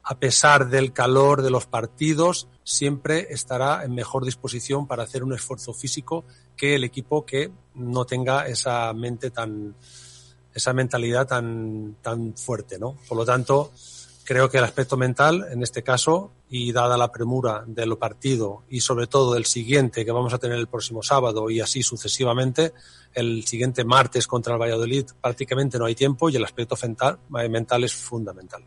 [0.03, 5.35] a pesar del calor de los partidos, siempre estará en mejor disposición para hacer un
[5.35, 6.25] esfuerzo físico
[6.57, 9.75] que el equipo que no tenga esa mente tan,
[10.55, 12.97] esa mentalidad tan, tan fuerte, ¿no?
[13.09, 13.73] Por lo tanto,
[14.29, 18.83] creo que el aspecto mental, en este caso, y dada la premura del partido y
[18.83, 22.75] sobre todo del siguiente que vamos a tener el próximo sábado y así sucesivamente,
[23.15, 27.85] el siguiente martes contra el Valladolid prácticamente no hay tiempo y el aspecto mental, mental
[27.85, 28.61] és fundamental.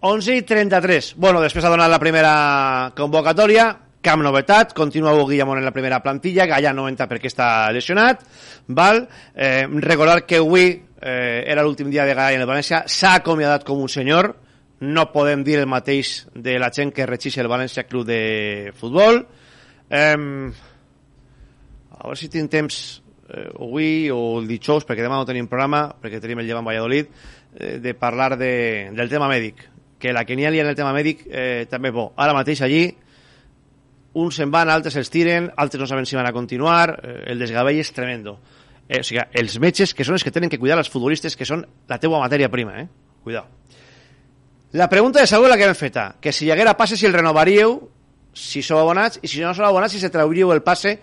[0.00, 1.16] 11 i 33.
[1.20, 3.66] Bueno, després ha donat la primera convocatòria,
[4.00, 8.24] cap novetat, continua Hugo en la primera plantilla, Gallà no entra perquè està lesionat,
[8.68, 9.04] val?
[9.36, 13.64] Eh, recordar que avui eh, era l'últim dia de Gallà en el València, s'ha acomiadat
[13.68, 14.32] com un senyor,
[14.82, 19.22] no podem dir el mateix de la gent que regeix el València Club de Futbol.
[19.88, 20.16] Eh,
[21.92, 22.78] a veure si tinc temps
[23.30, 27.12] eh, avui o el dijous, perquè demà no tenim programa, perquè tenim el llevant Valladolid,
[27.54, 29.68] eh, de parlar de, del tema mèdic.
[30.02, 32.10] Que la que n'hi ha en el tema mèdic eh, també és bo.
[32.18, 32.88] Ara mateix allí
[34.18, 37.38] uns se'n van, altres els tiren, altres no saben si van a continuar, eh, el
[37.38, 38.40] desgavell és tremendo.
[38.88, 41.46] Eh, o sigui, els metges que són els que tenen que cuidar els futbolistes que
[41.46, 42.88] són la teua matèria prima, eh?
[43.22, 43.61] Cuidao.
[44.72, 47.12] La pregunta de Saúl la que hem feta, que si hi haguera passe si el
[47.12, 47.74] renovaríeu,
[48.32, 50.94] si sou abonats, i si no sou abonats, si se trauríeu el passe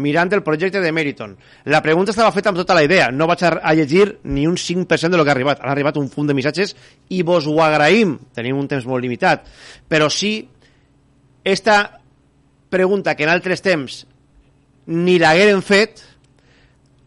[0.00, 1.34] mirant el projecte de Meriton.
[1.68, 5.12] La pregunta estava feta amb tota la idea, no vaig a llegir ni un 5%
[5.12, 5.60] de lo que ha arribat.
[5.60, 6.72] Ha arribat un fund de missatges
[7.12, 9.44] i vos ho agraïm, tenim un temps molt limitat,
[9.88, 10.48] però sí
[11.44, 12.00] esta
[12.70, 14.06] pregunta que en altres temps
[14.88, 16.00] ni l'hagueren fet,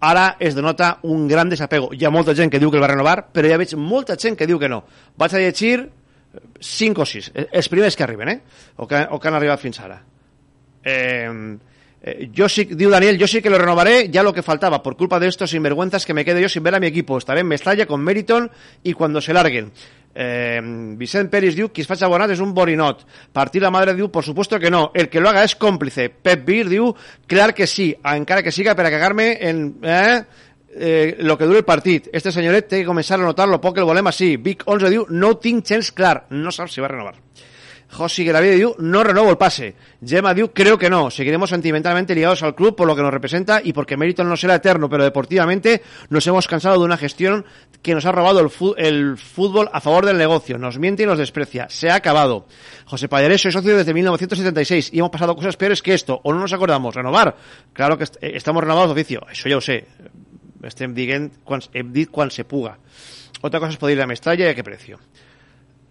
[0.02, 1.90] ara es denota un gran desapego.
[1.94, 4.38] Hi ha molta gent que diu que el va renovar, però ja veig molta gent
[4.38, 4.84] que diu que no.
[5.18, 5.90] Vaig a llegir
[6.60, 8.40] 5 o 6, els primers que arriben, eh?
[8.78, 10.00] o, que, o que han arribat fins ara.
[10.84, 11.58] Eh,
[12.02, 14.98] eh, yo sí, diu Daniel, yo sí que lo renovaré ya lo que faltaba, por
[14.98, 17.18] culpa de estos sinvergüenzas que me quede yo sin ver a mi equipo.
[17.18, 18.50] Estaré en Mestalla con Meriton
[18.84, 19.72] y cuando se larguen.
[20.14, 20.60] Eh,
[21.00, 24.26] Vicent Peris diu qui es faig abonat és un borinot Partir la madre diu por
[24.28, 26.90] supuesto que no el que lo haga es cómplice Pep Bir diu
[27.32, 30.20] clar que sí encara que siga per a cagar-me en eh,
[30.76, 33.76] eh, lo que dure el partit este senyoret té que començar a notar lo poc
[33.76, 36.92] que el volem així Vic 11 diu no tinc gens clar no sap si va
[36.92, 37.16] renovar
[37.92, 39.76] Josi Garavide diu, no renovo el pase.
[40.00, 41.12] Gemma diu, creo que no.
[41.12, 44.56] Seguiremos sentimentalmente ligados al club por lo que nos representa y porque Meriton no será
[44.56, 47.46] eterno, pero deportivamente nos hemos cansado de una gestión
[47.82, 48.40] que nos ha robado
[48.78, 50.58] el, fútbol a favor del negocio.
[50.58, 51.68] Nos miente y nos desprecia.
[51.70, 52.46] Se ha acabado.
[52.86, 56.22] José Pallarés, soy socio desde 1976 y hemos pasado cosas peores que esto.
[56.24, 56.96] ¿O no nos acordamos?
[56.96, 57.36] ¿Renovar?
[57.74, 59.22] Claro que eh, estamos renovados de oficio.
[59.30, 59.86] Eso ya lo sé.
[60.64, 62.78] Estem dient quan, hem quan se puga.
[63.42, 65.00] Otra cosa es poder ir a Mestalla y a qué precio.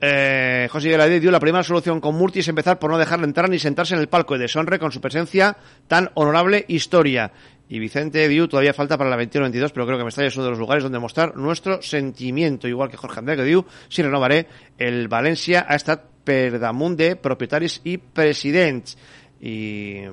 [0.03, 3.51] Eh, José Gueladí dio la primera solución con Murti es empezar por no dejarle entrar
[3.51, 5.57] ni sentarse en el palco de deshonre con su presencia
[5.89, 7.33] tan honorable historia.
[7.69, 10.51] Y Vicente Diu todavía falta para la 21-22, pero creo que Mestalla es uno de
[10.51, 14.47] los lugares donde mostrar nuestro sentimiento, igual que Jorge Andrés que diu, si renovaré,
[14.77, 18.97] el Valencia ha estat per damunt de propietaris i presidents.
[19.41, 20.05] Y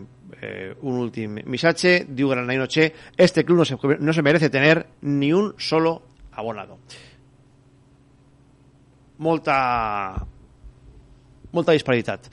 [0.42, 4.86] eh, un último missatge, diu Granay Noche, este club no se, no se merece tener
[5.02, 6.02] ni un solo
[6.32, 6.80] abonado.
[9.18, 10.26] molta
[11.52, 12.30] molta disparitat.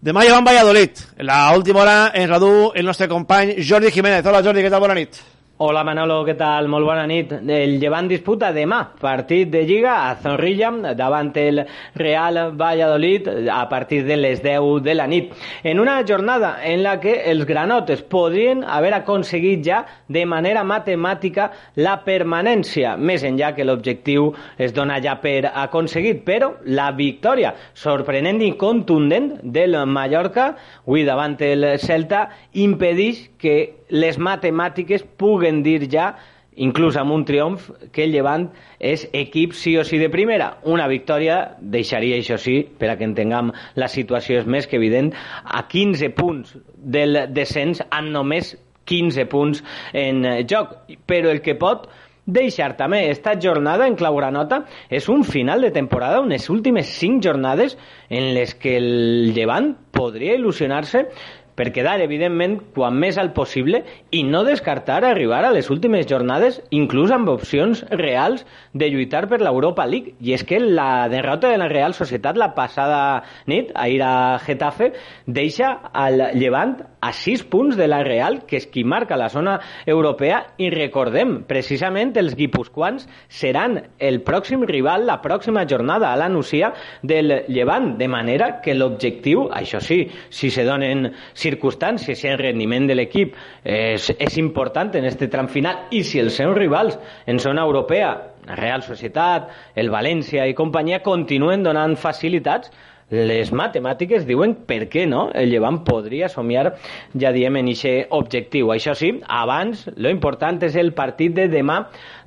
[0.00, 0.96] Demà ja vam Valladolid.
[1.28, 4.24] La última hora ens la du el nostre company Jordi Jiménez.
[4.24, 4.80] Hola Jordi, què tal?
[4.80, 5.20] Bona nit.
[5.62, 6.70] Hola Manolo, què tal?
[6.72, 7.34] Molt bona nit.
[7.36, 11.60] El Llevant disputa demà partit de Lliga a Zorrilla davant el
[12.00, 15.34] Real Valladolid a partir de les 10 de la nit.
[15.62, 21.50] En una jornada en la que els granotes podrien haver aconseguit ja de manera matemàtica
[21.76, 28.40] la permanència, més enllà que l'objectiu es dona ja per aconseguit, però la victòria sorprenent
[28.40, 30.54] i contundent del Mallorca,
[30.86, 33.58] avui davant el Celta, impedeix que
[33.90, 36.14] les matemàtiques puguen dir ja
[36.60, 40.56] inclús amb un triomf, que el Llevant és equip sí o sí de primera.
[40.68, 45.12] Una victòria deixaria, això sí, per a que entenguem la situació és més que evident,
[45.44, 48.56] a 15 punts del descens amb només
[48.90, 49.64] 15 punts
[49.94, 50.76] en joc.
[51.06, 51.88] Però el que pot
[52.30, 57.22] deixar també esta jornada en clau granota és un final de temporada, unes últimes 5
[57.24, 57.78] jornades
[58.08, 61.06] en les que el Llevant podria il·lusionar-se
[61.54, 66.60] per quedar, evidentment, quan més al possible i no descartar arribar a les últimes jornades,
[66.70, 70.14] inclús amb opcions reals de lluitar per l'Europa League.
[70.20, 74.92] I és que la derrota de la Real Societat la passada nit, ahir a Getafe,
[75.26, 79.58] deixa al Llevant a 6 punts de la Real, que és qui marca la zona
[79.86, 86.28] europea, i recordem, precisament els guipuscoans seran el pròxim rival, la pròxima jornada a la
[86.28, 86.72] Nucia
[87.02, 91.10] del Llevant, de manera que l'objectiu, això sí, si se donen
[91.50, 96.22] circumstàncies, si el rendiment de l'equip és, és important en este tram final i si
[96.22, 98.14] els seus rivals en zona europea,
[98.56, 102.72] Real Societat, el València i companyia continuen donant facilitats,
[103.10, 106.76] les matemàtiques diuen per què no el Llevant podria somiar
[107.18, 108.70] ja diem en aquest objectiu.
[108.70, 111.80] Això sí, abans lo important és el partit de demà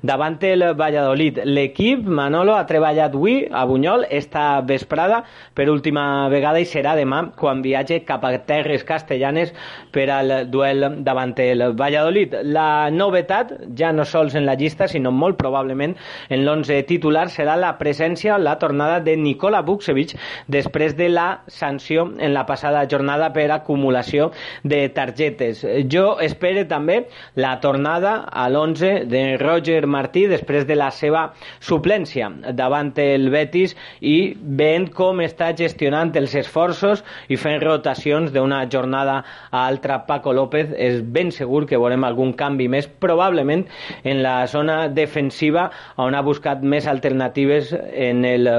[0.04, 1.40] davant el Valladolid.
[1.48, 5.22] L'equip, Manolo, ha treballat avui a Bunyol esta vesprada
[5.56, 9.54] per última vegada i serà demà quan viatge cap a terres castellanes
[9.96, 12.36] per al duel davant el Valladolid.
[12.44, 15.96] La novetat, ja no sols en la llista, sinó molt probablement
[16.30, 20.18] en l'11 titular, serà la presència, la tornada de Nikola Vukcevic
[20.52, 24.32] després de la sanció en la passada jornada per acumulació
[24.64, 25.64] de targetes.
[25.88, 27.06] Jo espero també
[27.40, 31.28] la tornada a l'11 de Roger Martí després de la seva
[31.62, 38.64] suplència davant el Betis i veient com està gestionant els esforços i fent rotacions d'una
[38.72, 39.20] jornada
[39.52, 43.66] a altra Paco López és ben segur que veurem algun canvi més probablement
[44.04, 45.70] en la zona defensiva
[46.02, 48.50] on ha buscat més alternatives en el,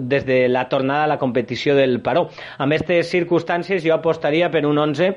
[0.00, 2.28] des de la tornada a la competició del Paró.
[2.58, 5.12] Amb aquestes circumstàncies jo apostaria per un 11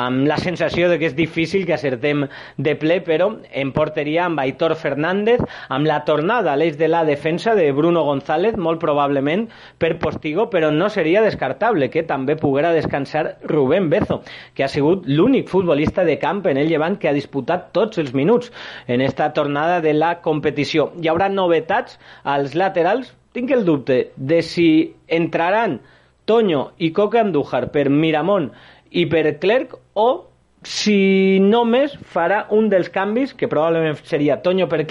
[0.00, 4.40] amb la sensació de que és difícil que acertem de ple però em portaria amb
[4.40, 8.80] Aitor Fernández Fernández amb la tornada a l'eix de la defensa de Bruno González, molt
[8.80, 9.48] probablement
[9.78, 14.22] per Postigo, però no seria descartable que també poguera descansar Rubén Bezo,
[14.54, 18.14] que ha sigut l'únic futbolista de camp en el Llevant que ha disputat tots els
[18.14, 18.52] minuts
[18.86, 20.92] en esta tornada de la competició.
[21.02, 23.10] Hi haurà novetats als laterals?
[23.34, 25.80] Tinc el dubte de si entraran
[26.24, 28.52] Toño i Coca Andújar per Miramón
[28.90, 30.29] i per Clerc o
[30.62, 34.84] si només farà un dels canvis, que probablement seria Toño per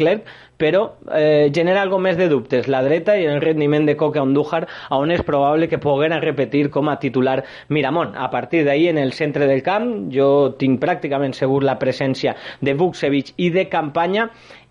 [0.60, 4.68] però eh, genera algo més de dubtes, la dreta i el rendiment de Coca Andújar,
[4.92, 8.12] on és probable que pogueren repetir com a titular Miramón.
[8.18, 12.74] A partir d'ahir, en el centre del camp, jo tinc pràcticament segur la presència de
[12.74, 14.30] Vukcevic i de Campanya,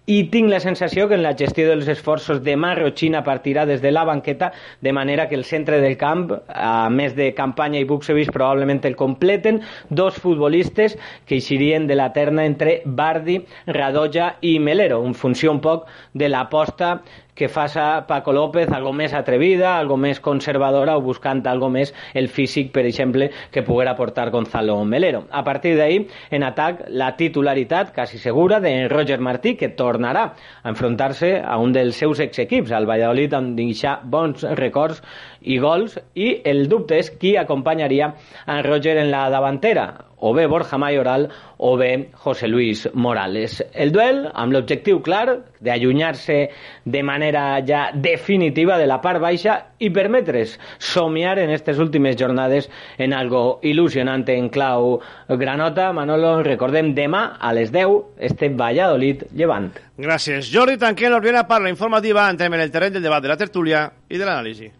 [0.09, 3.93] i tinc la sensació que en la gestió dels esforços de Marrochina partirà des de
[3.93, 4.51] la banqueta,
[4.81, 8.97] de manera que el centre del camp, a més de Campanya i Buxevic, probablement el
[8.97, 9.61] completen.
[9.91, 10.97] Dos futbolistes
[11.29, 15.85] que eixirien de la terna entre Bardi, Radoja i Melero, en funció un poc
[16.15, 17.03] de l'aposta
[17.39, 22.26] que faça Paco López algo més atrevida, algo més conservadora o buscant algo més el
[22.28, 25.22] físic, per exemple, que poguera aportar Gonzalo Melero.
[25.30, 26.03] A partir d'ahí,
[26.34, 31.72] en atac, la titularitat quasi segura de Roger Martí, que tornarà a enfrontar-se a un
[31.72, 34.99] dels seus exequips, al Valladolid, on deixar bons records
[35.43, 38.12] i gols, i el dubte és qui acompanyaria
[38.47, 39.89] a Roger en la davantera
[40.20, 41.28] o bé Borja Mayoral
[41.59, 43.64] o bé José Luis Morales.
[43.72, 46.39] El duel amb l'objectiu clar d'allunyar-se
[46.84, 52.70] de manera ja definitiva de la part baixa i permetre's somiar en aquestes últimes jornades
[52.99, 55.93] en algo il·lusionant en clau granota.
[55.93, 59.70] Manolo, recordem demà a les 10 este Valladolid llevant.
[59.99, 60.51] Gràcies.
[60.53, 62.28] Jordi Tanquén, Orbiena, parla informativa.
[62.30, 64.70] Entrem en el terreny del debat de la tertúlia i de l'anàlisi.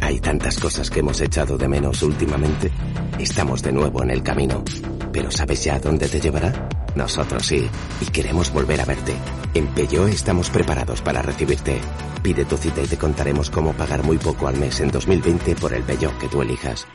[0.00, 2.70] Hay tantas cosas que hemos echado de menos últimamente.
[3.18, 4.64] Estamos de nuevo en el camino.
[5.12, 6.68] Pero ¿sabes ya dónde te llevará?
[6.94, 7.68] Nosotros sí,
[8.00, 9.14] y queremos volver a verte.
[9.54, 11.78] En Peugeot estamos preparados para recibirte.
[12.22, 15.72] Pide tu cita y te contaremos cómo pagar muy poco al mes en 2020 por
[15.72, 16.86] el Peugeot que tú elijas.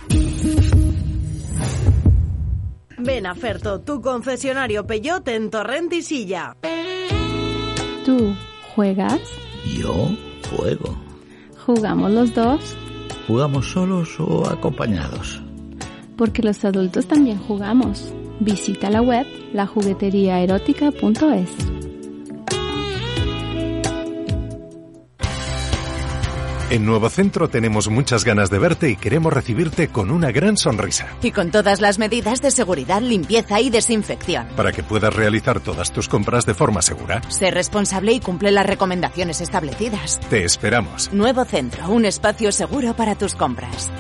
[2.98, 6.58] Ven a Ferto, tu concesionario Peugeot en Torrent y Silla.
[8.06, 8.36] ¿Tú
[8.74, 9.22] juegas?
[9.66, 10.10] Yo
[10.50, 10.98] juego.
[11.66, 12.76] ¿Jugamos los dos?
[13.28, 15.42] ¿Jugamos solos o acompañados?
[16.16, 18.14] Porque los adultos también jugamos.
[18.40, 21.75] Visita la web lajugueteriaerótica.es.
[26.72, 31.16] En Nuevo Centro tenemos muchas ganas de verte y queremos recibirte con una gran sonrisa.
[31.22, 34.48] Y con todas las medidas de seguridad, limpieza y desinfección.
[34.56, 37.22] Para que puedas realizar todas tus compras de forma segura.
[37.30, 40.20] Sé responsable y cumple las recomendaciones establecidas.
[40.28, 41.14] Te esperamos.
[41.14, 43.92] Nuevo Centro, un espacio seguro para tus compras.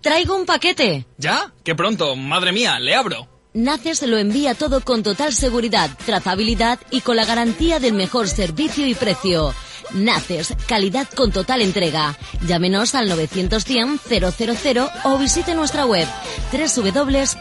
[0.00, 1.06] Traigo un paquete.
[1.16, 1.52] ¿Ya?
[1.64, 2.14] ¡Qué pronto!
[2.14, 3.37] Madre mía, le abro.
[3.58, 8.86] Naces lo envía todo con total seguridad, trazabilidad y con la garantía del mejor servicio
[8.86, 9.52] y precio.
[9.94, 12.14] Naces, calidad con total entrega.
[12.46, 16.06] Llámenos al 910 000 o visite nuestra web
[16.52, 17.32] www.nacex.es.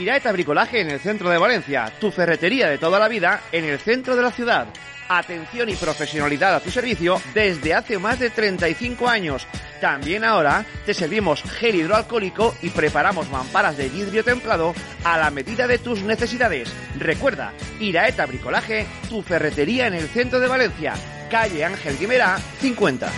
[0.00, 3.78] Iraeta Bricolaje en el centro de Valencia, tu ferretería de toda la vida en el
[3.78, 4.68] centro de la ciudad.
[5.08, 9.46] Atención y profesionalidad a tu servicio desde hace más de 35 años.
[9.80, 14.74] También ahora te servimos gel hidroalcohólico y preparamos mamparas de vidrio templado
[15.04, 16.72] a la medida de tus necesidades.
[16.98, 20.94] Recuerda, Iraeta Bricolaje, tu ferretería en el centro de Valencia,
[21.30, 23.10] calle Ángel Guimera, 50.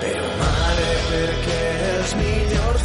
[0.00, 1.60] Però mare, perquè
[2.00, 2.80] és millor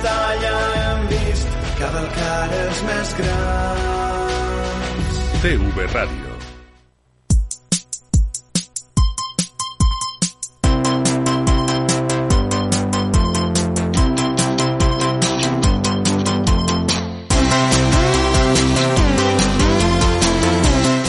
[0.00, 1.48] Mestalla hem vist
[1.78, 5.18] cavalcar els més grans.
[5.42, 6.28] TV Ràdio.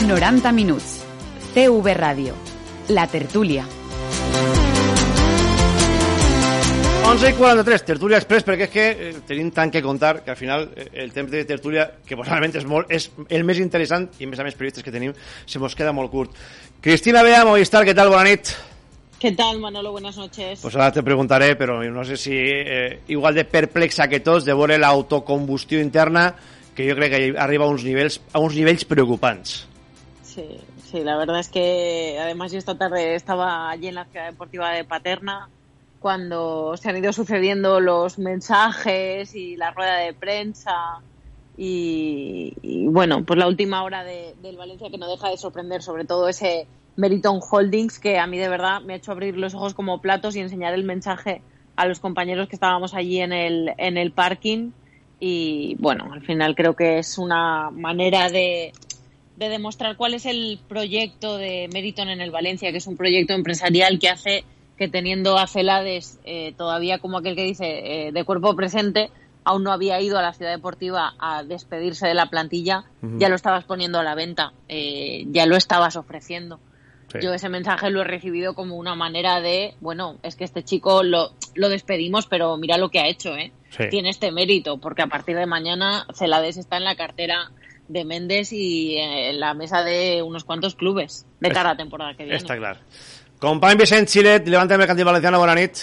[0.08, 1.00] Noranta minuts.
[1.54, 2.34] CV Ràdio.
[2.90, 3.66] La tertúlia.
[7.12, 10.38] 11 i 43, tertúlia express, perquè és que eh, tenim tant que contar que al
[10.40, 14.30] final eh, el temps de tertúlia, que possiblement és, molt, és el més interessant i
[14.32, 15.12] més a més periodistes que tenim,
[15.44, 16.40] se mos queda molt curt.
[16.80, 18.14] Cristina Bea, Movistar, què tal?
[18.14, 18.54] Bona nit.
[19.20, 19.92] ¿Qué tal, Manolo?
[19.92, 20.64] Buenas noches.
[20.64, 24.56] Pues ahora te preguntaré, pero no sé si eh, igual de perplexa que tots de
[24.56, 26.30] veure l'autocombustió interna,
[26.72, 29.66] que jo crec que arriba a uns nivells, a uns nivells preocupants.
[30.24, 30.48] Sí,
[30.80, 34.72] sí, la verdad es que además yo esta tarde estaba allí en la ciudad deportiva
[34.72, 35.50] de Paterna
[36.02, 41.00] cuando se han ido sucediendo los mensajes y la rueda de prensa.
[41.58, 42.54] Y,
[42.88, 46.28] bueno, pues la última hora de, del Valencia que no deja de sorprender, sobre todo
[46.28, 50.02] ese Meriton Holdings que a mí de verdad me ha hecho abrir los ojos como
[50.02, 51.44] platos y enseñar el mensaje
[51.76, 54.72] a los compañeros que estábamos allí en el, en el parking.
[55.20, 58.74] Y bueno, al final creo que es una manera de,
[59.36, 63.34] de demostrar cuál es el proyecto de Meriton en el Valencia, que es un proyecto
[63.34, 64.44] empresarial que hace
[64.78, 69.12] que teniendo a Celades eh, todavía como aquel que dice eh, de cuerpo presente,
[69.44, 73.36] aún no había ido a la ciudad deportiva a despedirse de la plantilla, ya lo
[73.36, 76.60] estabas poniendo a la venta, eh, ya lo estabas ofreciendo.
[77.12, 77.20] Sí.
[77.22, 81.04] Yo ese mensaje lo he recibido como una manera de, bueno, es que este chico
[81.04, 83.52] lo, lo despedimos, pero mira lo que ha hecho, ¿eh?
[83.70, 83.84] Sí.
[83.90, 87.52] Tiene este mérito, porque a partir de mañana Celades está en la cartera
[87.90, 91.78] de Méndez y eh, en la mesa de unos cuantos clubes de cara a la
[91.78, 92.40] temporada que viene.
[92.40, 92.78] Està clar.
[93.42, 95.80] Company Vicent Xilet, Levante Mercantil Valenciano, bona nit.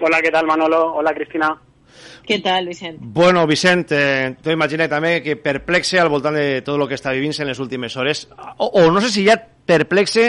[0.00, 0.92] Hola, ¿qué tal Manolo?
[0.92, 1.58] Hola Cristina.
[2.26, 2.98] ¿Qué tal, Vicente?
[3.00, 7.14] Bueno, Vicent, eh, t'ho imagina també que perplexe al voltant de tot el que està
[7.16, 8.26] vivint en les últimes hores.
[8.58, 10.26] O, o no sé si ja perplexe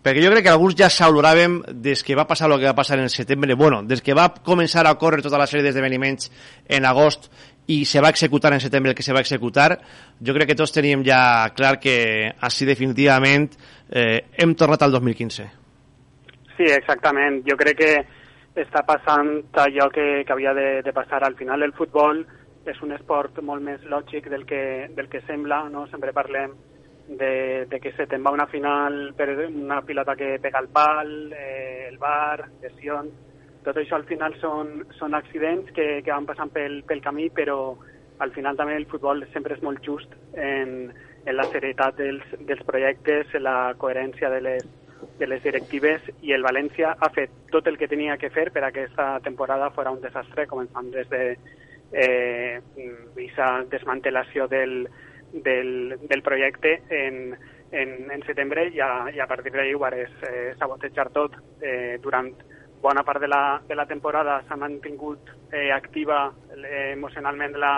[0.00, 3.00] perquè jo crec que alguns ja s'oloràvem des que va passar el que va passar
[3.02, 6.30] en setembre, bueno, des que va començar a córrer tota la sèrie d'esdeveniments
[6.70, 7.32] en agost
[7.66, 9.72] i se va executar en setembre el que se va executar,
[10.22, 13.50] jo crec que tots teníem ja clar que així definitivament
[13.90, 15.59] eh, hem tornat al 2015.
[16.60, 17.38] Sí, exactament.
[17.48, 17.92] Jo crec que
[18.60, 19.30] està passant
[19.62, 21.22] allò que, que havia de, de passar.
[21.24, 22.18] Al final el futbol
[22.68, 25.86] és un esport molt més lògic del que, del que sembla, no?
[25.88, 26.52] Sempre parlem
[27.08, 31.32] de, de que se te'n va una final per una pilota que pega el pal,
[31.32, 33.16] eh, el bar, lesions...
[33.64, 37.74] Tot això al final són, són accidents que, que van passant pel, pel camí, però
[38.20, 40.92] al final també el futbol sempre és molt just en,
[41.24, 44.64] en la serietat dels, dels projectes, en la coherència de les,
[45.18, 48.64] de les directives i el València ha fet tot el que tenia que fer per
[48.64, 51.22] a que aquesta temporada fora un desastre, començant des de
[51.92, 52.60] eh,
[53.70, 54.88] desmantelació del,
[55.32, 57.36] del, del projecte en,
[57.72, 61.36] en, en setembre i a, i a partir d'ahir ho vares eh, sabotejar tot.
[61.60, 62.32] Eh, durant
[62.80, 67.74] bona part de la, de la temporada s'ha mantingut eh, activa eh, emocionalment la,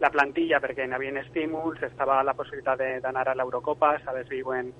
[0.00, 4.72] la plantilla perquè hi havia estímuls, estava la possibilitat d'anar a l'Eurocopa, s'ha viu en,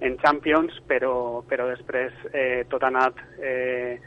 [0.00, 4.00] en Champions, però, però després eh, tot ha anat eh,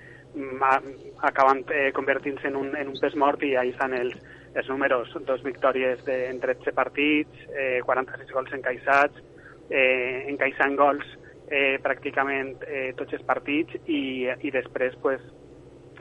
[1.26, 4.14] acabant eh, convertint-se en, un, en un pes mort i ahí estan els,
[4.54, 9.24] els números, dos victòries de, en 13 partits, eh, 46 gols encaixats,
[9.70, 11.08] eh, encaixant gols
[11.48, 15.24] eh, pràcticament eh, tots els partits i, i després pues,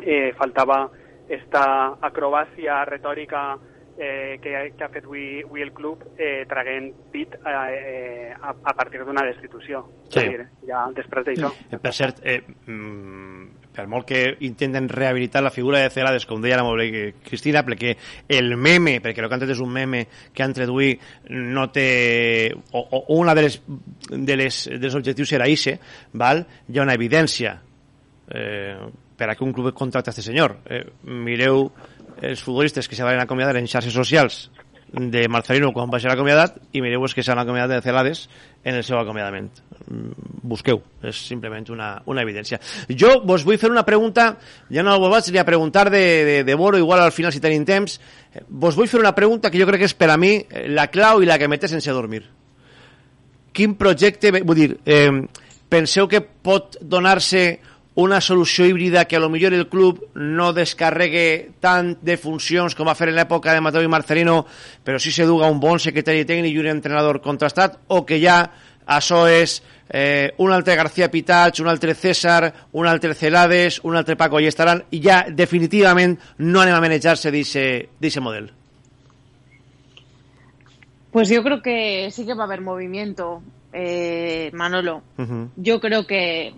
[0.03, 0.87] eh, faltava
[1.29, 3.57] esta acrobàcia retòrica
[3.99, 8.74] eh, que, que ha fet avui, avui el club eh, traguent pit eh, a, a
[8.76, 9.84] partir d'una destitució.
[10.09, 10.22] Sí.
[10.22, 11.53] Dir, ja després d'això.
[11.70, 16.40] Eh, per cert, eh, mm, per molt que intenten rehabilitar la figura de Celades, com
[16.40, 17.94] deia la molt bé Cristina, perquè
[18.28, 20.94] el meme, perquè el que han tret és un meme que han tret avui,
[21.30, 21.88] no té...
[22.72, 23.61] O, o una de les,
[24.11, 25.78] de les, dels objectius era ICE,
[26.16, 26.47] val?
[26.66, 27.59] hi ha una evidència
[28.32, 30.59] eh, per a que un club contracte a aquest senyor.
[30.64, 31.70] Eh, mireu
[32.23, 34.47] els futbolistes que se van acomiadar en xarxes socials
[34.93, 38.29] de Marcelino quan va ser acomiadat i mireu que s'han acomiadat de Celades
[38.64, 39.51] en el seu acomiadament.
[39.87, 42.61] Mm, busqueu, és simplement una, una evidència.
[42.89, 44.37] Jo vos vull fer una pregunta,
[44.71, 47.43] ja no vos vaig ni a preguntar de, de, de Boro, igual al final si
[47.43, 48.01] tenim temps,
[48.49, 50.39] vos vull fer una pregunta que jo crec que és per a mi
[50.71, 52.25] la clau i la que mete sense dormir.
[53.53, 55.11] Quin projecte, vull dir, eh,
[55.69, 57.59] penseu que pot donar-se
[57.97, 62.88] una solució híbrida que a lo millor el club no descarregue tant de funcions com
[62.88, 64.42] va fer en l'època de Mateu i Marcelino,
[64.84, 68.42] però sí se duga un bon secretari tècnic i un entrenador contrastat, o que ja
[68.84, 74.16] això és eh, un altre García Pitats, un altre César, un altre Celades, un altre
[74.16, 78.51] Paco i estaran, i ja definitivament no anem a manejar-se d'aquest model.
[81.16, 83.40] Pues yo creo que sí que va a haber movimiento,
[83.72, 85.03] eh, Manolo.
[85.16, 85.49] Uh -huh.
[85.57, 86.53] Yo creo que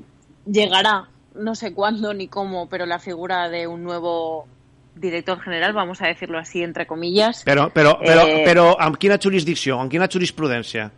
[0.45, 1.07] llegará
[1.39, 4.47] no sé cuándo ni cómo, pero la figura de un nuevo
[4.95, 7.43] director general, vamos a decirlo así, entre comillas.
[7.45, 10.91] Pero, pero, pero, eh, pero ¿amb quina jurisdicció, amb quina jurisprudencia?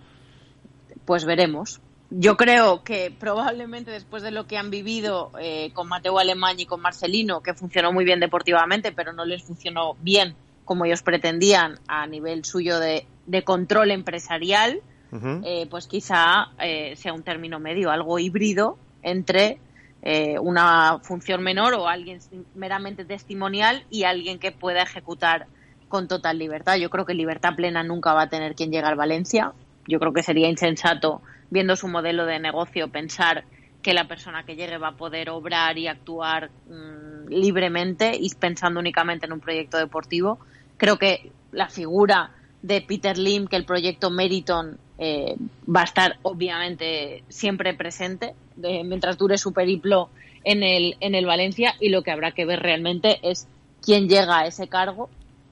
[1.04, 1.80] Pues veremos.
[2.10, 6.66] Yo creo que probablemente después de lo que han vivido eh, con Mateo Alemán y
[6.66, 10.34] con Marcelino, que funcionó muy bien deportivamente, pero no les funcionó bien
[10.70, 14.80] como ellos pretendían a nivel suyo de, de control empresarial,
[15.10, 15.42] uh -huh.
[15.44, 19.58] eh, pues quizá eh, sea un término medio, algo híbrido entre
[20.02, 22.20] eh, una función menor o alguien
[22.54, 25.46] meramente testimonial y alguien que pueda ejecutar
[25.88, 26.76] con total libertad.
[26.76, 29.52] Yo creo que libertad plena nunca va a tener quien llega al Valencia.
[29.86, 31.20] Yo creo que sería insensato,
[31.50, 33.44] viendo su modelo de negocio, pensar
[33.82, 38.80] que la persona que llegue va a poder obrar y actuar mmm, libremente y pensando
[38.80, 40.38] únicamente en un proyecto deportivo.
[40.76, 42.30] Creo que la figura
[42.62, 45.34] de Peter Lim, que el proyecto Meriton eh,
[45.68, 50.10] va a estar obviamente siempre presente de, mientras dure su periplo
[50.44, 53.46] en el, en el Valencia y lo que habrá que ver realmente es
[53.82, 55.08] quién llega a ese cargo,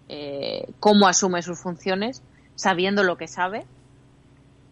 [0.08, 2.22] eh, cómo asume sus funciones,
[2.56, 3.64] sabiendo lo que sabe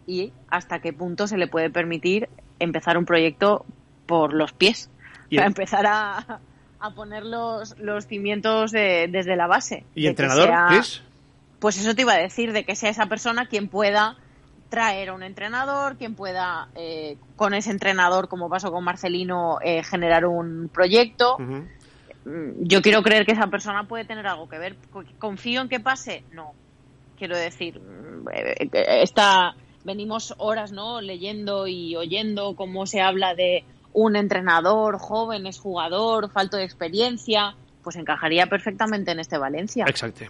[0.05, 2.29] y hasta qué punto se le puede permitir
[2.59, 3.65] empezar un proyecto
[4.05, 4.89] por los pies,
[5.35, 6.39] para empezar a,
[6.79, 9.83] a poner los, los cimientos de- desde la base.
[9.95, 11.01] ¿Y entrenador, sea- Chris?
[11.59, 14.15] Pues eso te iba a decir, de que sea esa persona quien pueda
[14.69, 19.81] traer a un entrenador, quien pueda eh, con ese entrenador, como pasó con Marcelino, eh,
[19.83, 21.37] generar un proyecto.
[22.25, 24.75] Mm, Yo quiero creer que esa persona puede tener algo que ver.
[24.91, 26.23] Co- ¿Confío en que pase?
[26.31, 26.53] No.
[27.17, 30.99] Quiero decir, mm, eh, eh, esta, venimos horas ¿no?
[31.01, 37.55] leyendo y oyendo cómo se habla de un entrenador joven, es jugador, falto de experiencia,
[37.81, 40.29] pues encajaría perfectamente en este Valencia Exacte.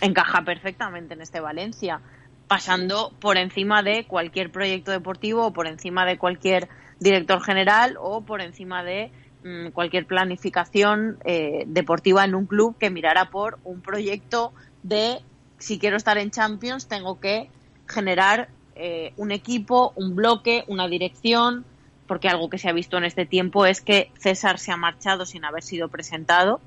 [0.00, 2.00] Encaja perfectamente en este Valencia.
[2.48, 6.68] pasando por encima de cualquier proyecto deportivo o por encima de cualquier
[7.00, 9.10] director general o por encima de
[9.42, 14.52] mm, cualquier planificación eh, deportiva en un club que mirara por un proyecto
[14.84, 15.18] de
[15.58, 17.50] si quiero estar en Champions tengo que
[17.88, 21.64] generar eh, un equipo, un bloque, una dirección,
[22.06, 25.24] porque algo que se ha visto en este tiempo es que César se ha marchado
[25.24, 26.60] sin haber sido presentado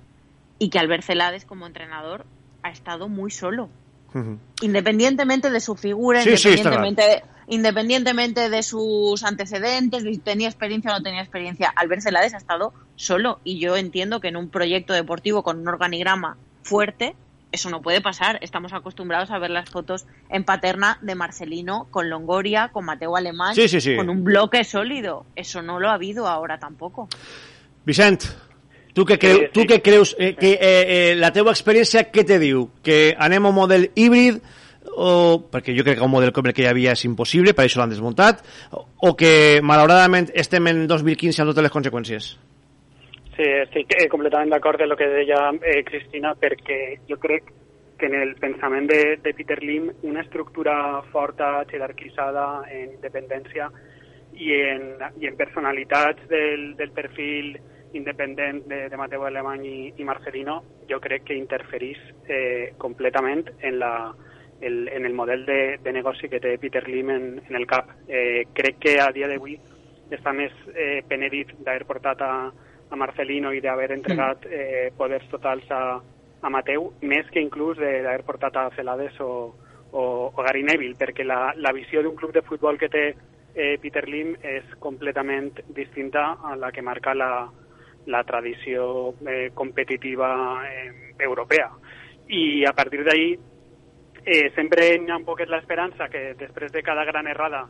[0.58, 2.26] y que Albert Celades como entrenador
[2.64, 3.70] ha estado muy solo.
[4.62, 10.18] Independientemente de su figura, Sí, sí, está independientemente, de, independientemente de sus antecedentes, de si
[10.20, 13.40] tenía experiencia o no tenía experiencia, Albert Celades ha estado solo.
[13.44, 17.16] Y yo entiendo que en un proyecto deportivo con un organigrama fuerte,
[17.52, 18.40] eso no puede pasar.
[18.42, 23.56] Estamos acostumbrados a ver las fotos en paterna de Marcelino con Longoria, con Mateo Alemán,
[23.56, 23.96] Sí, sí, sí.
[23.96, 25.26] con un bloque sólido.
[25.36, 27.08] Eso no lo ha habido ahora tampoco.
[27.86, 28.24] Vicent,
[29.00, 32.36] tu que, creu, tu que creus eh, que eh, eh, la teva experiència què te
[32.42, 32.66] diu?
[32.84, 34.42] Que anem a un model híbrid
[34.92, 37.64] o, perquè jo crec que un model com el que hi havia és impossible, per
[37.64, 38.44] això l'han desmuntat,
[38.76, 42.28] o, o que malauradament estem en 2015 amb totes les conseqüències?
[43.38, 47.54] Sí, estic eh, completament d'acord amb el que deia eh, Cristina, perquè jo crec
[48.00, 50.76] que en el pensament de, de Peter Lim una estructura
[51.14, 53.72] forta, jerarquitzada en independència
[54.36, 54.90] i en,
[55.24, 57.56] i en personalitats del, del perfil
[57.94, 60.60] independent de, de Mateo Alemany i, i Marcelino,
[60.90, 64.14] jo crec que interferís eh, completament en, la,
[64.62, 67.90] el, en el model de, de negoci que té Peter Lim en, en el CAP.
[68.08, 69.58] Eh, crec que a dia d'avui
[70.10, 72.34] està més eh, penedit d'haver portat a,
[72.90, 76.00] a Marcelino i d'haver entregat eh, poders totals a,
[76.42, 79.54] a Mateu, més que inclús de- d'haver portat a Celades o,
[79.92, 83.04] o, o Gary Neville, perquè la, la visió d'un club de futbol que té
[83.54, 87.50] eh, Peter Lim és completament distinta a la que marca la,
[88.10, 90.32] la tradició eh, competitiva
[90.68, 91.70] eh, europea.
[92.30, 93.30] I a partir d'ahí
[94.26, 97.68] eh, sempre hi ha un poquet l'esperança que després de cada gran errada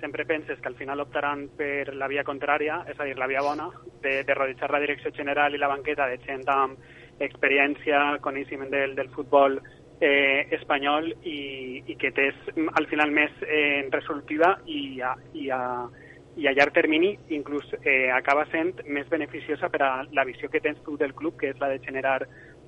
[0.00, 3.40] sempre penses que al final optaran per la via contrària, és a dir, la via
[3.40, 3.70] bona,
[4.02, 6.76] de, de rodejar la direcció general i la banqueta de gent amb
[7.18, 9.56] experiència, coneixement del, del futbol
[10.00, 15.88] eh, espanyol i, i que mm, al final més eh, resolutiva i a, i, a,
[16.36, 20.60] i a llarg termini inclús eh, acaba sent més beneficiosa per a la visió que
[20.60, 22.18] tens tu del club, que és la de generar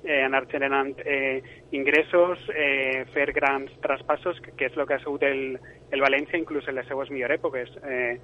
[0.03, 5.03] eh, anar generant eh, ingressos, eh, fer grans traspassos, que, que és el que ha
[5.03, 5.59] sigut el,
[5.91, 7.75] el València inclús en les seues millors èpoques.
[7.83, 8.15] Eh,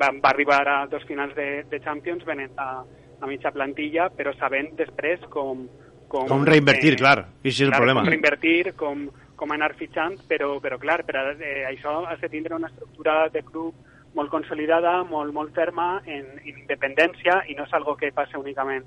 [0.00, 2.70] va, va arribar a dos finals de, de Champions venent a,
[3.20, 5.66] a mitja plantilla, però sabent després com...
[6.08, 8.00] Com reinvertir, clar, i és el clar, problema.
[8.00, 9.02] Com reinvertir, com,
[9.36, 13.26] com anar fitxant, però, però clar, per a, eh, això has de tindre una estructura
[13.34, 18.12] de club molt consolidada, molt, molt ferma, en, en independència, i no és algo que
[18.12, 18.86] passa únicament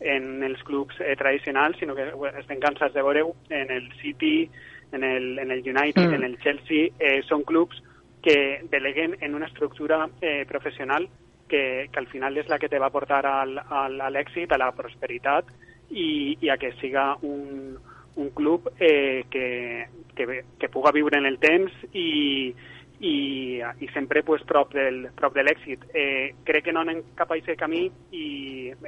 [0.00, 2.08] en els clubs eh, tradicionals, sinó que
[2.40, 4.50] estem cansats de veure en el City,
[4.92, 6.14] en el, en el United, Mm.
[6.14, 7.82] en el Chelsea, eh, són clubs
[8.22, 11.08] que deleguen en una estructura eh, professional
[11.48, 14.58] que, que al final és la que te va portar al, al, a l'èxit, a
[14.58, 15.50] la prosperitat
[15.90, 17.76] i, i a que siga un,
[18.16, 22.54] un club eh, que, que, que puga viure en el temps i,
[23.02, 25.84] i, i sempre pues, prop, del, prop de l'èxit.
[25.92, 28.26] Eh, crec que no anem cap a aquest camí i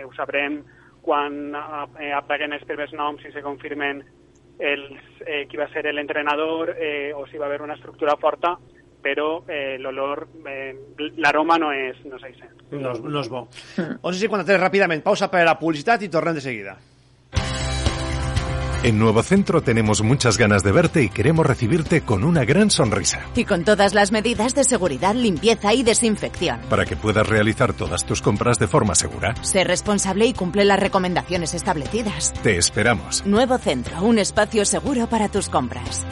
[0.04, 0.60] ho sabrem
[1.04, 4.04] quan eh, apaguen els primers noms i se confirmen
[4.58, 8.54] els, eh, qui va ser l'entrenador eh, o si va haver una estructura forta,
[9.04, 10.72] però eh, l'olor, eh,
[11.18, 12.48] l'aroma no és, no és això.
[12.70, 13.44] No, no és bo.
[13.82, 16.78] 11.53, ràpidament, pausa per a la publicitat i tornem de seguida.
[18.84, 23.20] En Nuevo Centro tenemos muchas ganas de verte y queremos recibirte con una gran sonrisa.
[23.34, 26.60] Y con todas las medidas de seguridad, limpieza y desinfección.
[26.68, 29.36] Para que puedas realizar todas tus compras de forma segura.
[29.40, 32.34] Sé responsable y cumple las recomendaciones establecidas.
[32.42, 33.24] Te esperamos.
[33.24, 36.04] Nuevo Centro, un espacio seguro para tus compras.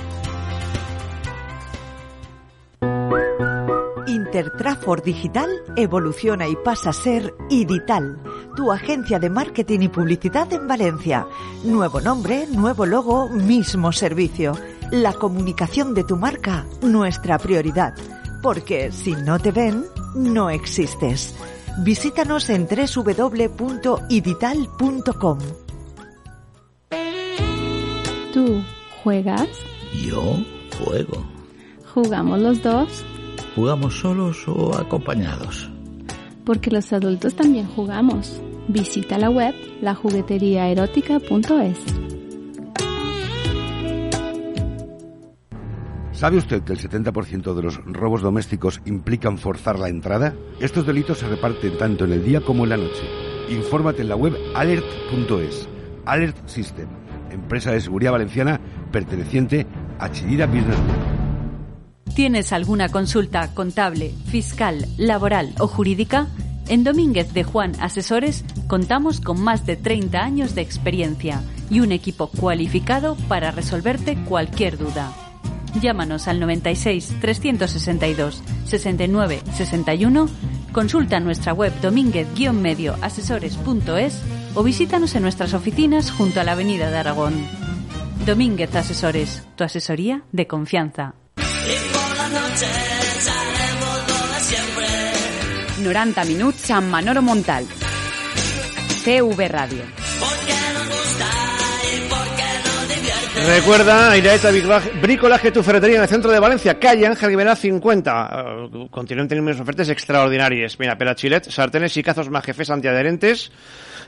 [4.32, 8.18] Intertrafor Digital evoluciona y pasa a ser Idital,
[8.56, 11.26] tu agencia de marketing y publicidad en Valencia.
[11.64, 14.56] Nuevo nombre, nuevo logo, mismo servicio.
[14.90, 17.92] La comunicación de tu marca, nuestra prioridad.
[18.42, 21.34] Porque si no te ven, no existes.
[21.80, 25.38] Visítanos en www.idital.com.
[28.32, 28.62] ¿Tú
[29.02, 29.48] juegas?
[29.92, 30.38] Yo
[30.78, 31.22] juego.
[31.92, 33.04] ¿Jugamos los dos?
[33.55, 35.70] ¿Jugamos solos o acompañados?
[36.44, 38.40] Porque los adultos también jugamos.
[38.68, 41.78] Visita la web lajugueteriaerótica.es.
[46.12, 50.34] ¿Sabe usted que el 70% de los robos domésticos implican forzar la entrada?
[50.61, 53.03] Estos delitos se reparten tanto en el día como en la noche.
[53.50, 55.68] Infórmate en la web alert.es.
[56.07, 56.88] Alert System,
[57.30, 59.66] empresa de seguridad valenciana perteneciente
[59.98, 61.11] a Chillida Business Group.
[62.14, 66.26] ¿Tienes alguna consulta contable, fiscal, laboral o jurídica?
[66.68, 71.90] En Domínguez de Juan Asesores contamos con más de 30 años de experiencia y un
[71.90, 75.10] equipo cualificado para resolverte cualquier duda.
[75.80, 80.28] Llámanos al 96 362 69 61,
[80.70, 84.22] consulta nuestra web domínguez-medioasesores.es
[84.54, 87.32] o visítanos en nuestras oficinas junto a la Avenida de Aragón.
[88.26, 91.14] Domínguez Asesores, tu asesoría de confianza.
[95.82, 97.66] 90 minuts amb Manolo Montal.
[99.03, 99.82] CV Radio.
[103.46, 104.50] Recuerda, Iraeta
[105.03, 108.68] Bricolaje, tu ferretería en el centro de Valencia, calle Ángel Guimerá 50.
[108.72, 110.78] Uh, continúan teniendo unas ofertas extraordinarias.
[110.78, 113.50] Mira, pera chilet, sartenes y cazos majefes antiadherentes,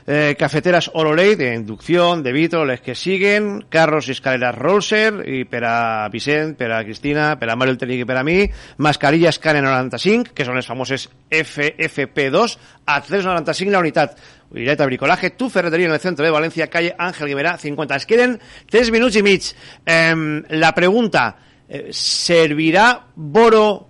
[0.07, 5.45] eh, cafeteras Orolei de inducción, de vitro, les que siguen, carros y escaleras Rolser, y
[5.45, 10.55] pera Vicent, pera Cristina, pera Mario el y pera mí, mascarillas Canon 95, que son
[10.55, 14.15] las famosas FFP2, a 395 la unidad.
[14.53, 17.95] Ireta Bricolaje, tu ferretería en el centro de Valencia, calle Ángel Guimerá 50.
[17.95, 18.39] Es queden
[18.69, 19.41] 3 minutos y mig.
[19.85, 21.35] Eh, la pregunta,
[21.67, 23.89] eh, ¿servirà Boro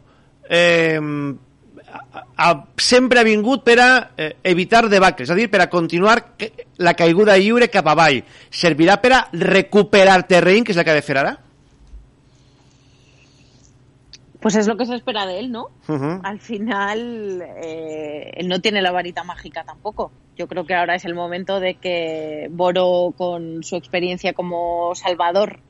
[0.50, 1.00] eh,
[2.38, 6.18] a, sempre ha vingut per a eh, evitar debacles, és a dir, per a continuar
[6.78, 8.22] la caiguda lliure cap avall.
[8.50, 11.36] Servirà per a recuperar terreny, que és el que ha de fer ara?
[14.46, 15.72] Pues es lo que se espera de él, ¿no?
[15.88, 16.20] Uh -huh.
[16.24, 20.12] Al final, eh, él no tiene la varita mágica tampoco.
[20.38, 25.62] Yo creo que ahora es el momento de que Boro, con su experiencia como Salvador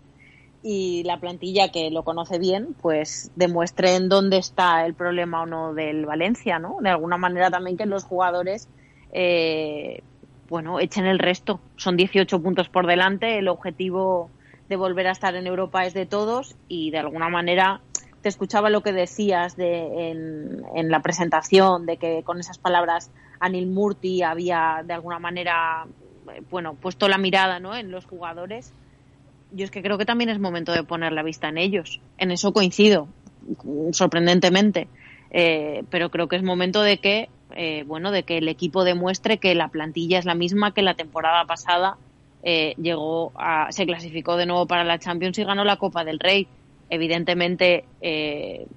[0.67, 5.75] y la plantilla que lo conoce bien, pues demuestren dónde está el problema o no
[5.75, 6.77] del Valencia, ¿no?
[6.81, 8.67] De alguna manera también que los jugadores,
[9.13, 10.01] eh,
[10.49, 11.59] bueno, echen el resto.
[11.75, 14.31] Son 18 puntos por delante, el objetivo
[14.67, 17.81] de volver a estar en Europa es de todos y de alguna manera
[18.23, 23.11] te escuchaba lo que decías de, en, en, la presentación, de que con esas palabras
[23.39, 25.85] Anil Murti había de alguna manera,
[26.49, 27.75] bueno, puesto la mirada ¿no?
[27.75, 28.73] en los jugadores.
[29.55, 32.01] Yo es que creo que también es momento de poner la vista en ellos.
[32.17, 33.07] En eso coincido,
[33.91, 34.87] sorprendentemente.
[35.31, 39.37] Eh, pero creo que es momento de que, eh, bueno, de que el equipo demuestre
[39.37, 41.97] que la plantilla es la misma que la temporada pasada.
[42.43, 46.19] Eh, llegó a, se clasificó de nuevo para la Champions y ganó la Copa del
[46.19, 46.47] Rey
[46.89, 48.67] Evidentemente, eh,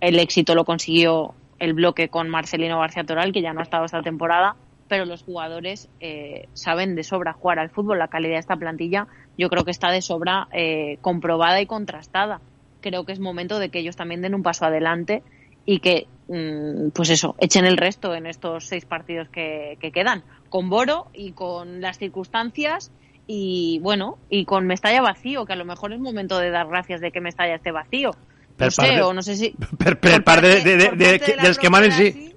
[0.00, 3.84] el éxito lo consiguió el bloque con Marcelino García Toral, que ya no ha estado
[3.84, 4.56] esta temporada,
[4.88, 7.98] pero los jugadores eh, saben de sobra jugar al fútbol.
[7.98, 9.06] La calidad de esta plantilla
[9.36, 12.40] yo creo que está de sobra eh, comprobada y contrastada.
[12.80, 15.22] Creo que es momento de que ellos también den un paso adelante
[15.64, 20.22] y que, mm, pues eso, echen el resto en estos seis partidos que, que quedan,
[20.48, 22.92] con Boro y con las circunstancias
[23.26, 27.00] y bueno, y con Mestalla vacío, que a lo mejor es momento de dar gracias
[27.00, 28.12] de que Mestalla esté vacío.
[28.58, 29.54] No sé, de, o no sé si...
[29.78, 32.34] Per, per part de, de, de, de, de dels que manen, sí.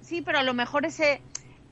[0.00, 1.20] sí, pero a lo mejor ese...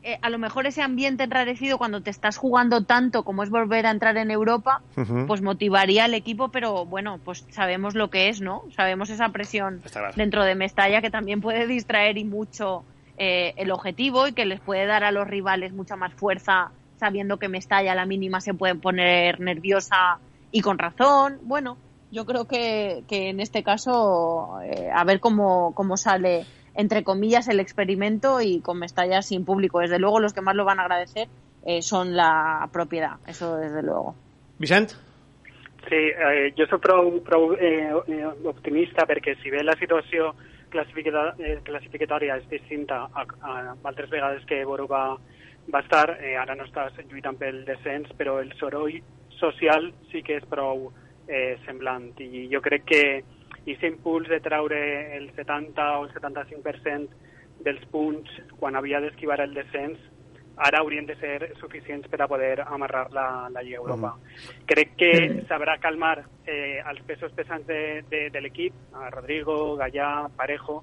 [0.03, 3.87] Eh, a lo mejor ese ambiente enrarecido cuando te estás jugando tanto como es volver
[3.87, 5.27] a entrar en Europa, uh -huh.
[5.27, 8.63] pues motivaría al equipo, pero bueno, pues sabemos lo que es, ¿no?
[8.75, 9.83] Sabemos esa presión
[10.17, 12.83] dentro de Mestalla que también puede distraer y mucho
[13.19, 17.39] eh, el objetivo y que les puede dar a los rivales mucha más fuerza sabiendo
[17.39, 20.19] que Mestalla a la mínima se puede poner nerviosa
[20.53, 21.39] y con razón.
[21.43, 21.77] Bueno,
[22.11, 26.45] yo creo que, que en este caso, eh, a ver cómo, cómo sale,
[26.75, 29.81] entre comillas, el experimento y con Mestalla sin público.
[29.81, 31.29] Desde luego, los que más lo van a agradecer
[31.65, 34.15] eh, son la propiedad, eso desde luego.
[34.59, 34.93] Vicent?
[35.89, 37.89] Sí, eh, jo soc prou, prou eh,
[38.45, 40.35] optimista perquè si bé la situació
[40.71, 43.55] classificatòria és distinta a, a
[43.89, 45.17] altres vegades que Boro va,
[45.73, 49.01] va estar, eh, ara no estàs lluitant pel descens, però el soroll
[49.41, 50.91] social sí que és prou
[51.27, 53.03] eh, semblant i jo crec que
[53.71, 54.79] aquest impuls de treure
[55.17, 57.29] el 70 o el 75%
[57.65, 60.01] dels punts quan havia d'esquivar el descens
[60.61, 64.13] ara haurien de ser suficients per a poder amarrar la, la Lliga Europa.
[64.17, 64.65] Mm.
[64.69, 65.13] Crec que
[65.49, 70.83] sabrà calmar eh, els pesos pesants de, de, de l'equip, a Rodrigo, Gallà, Parejo,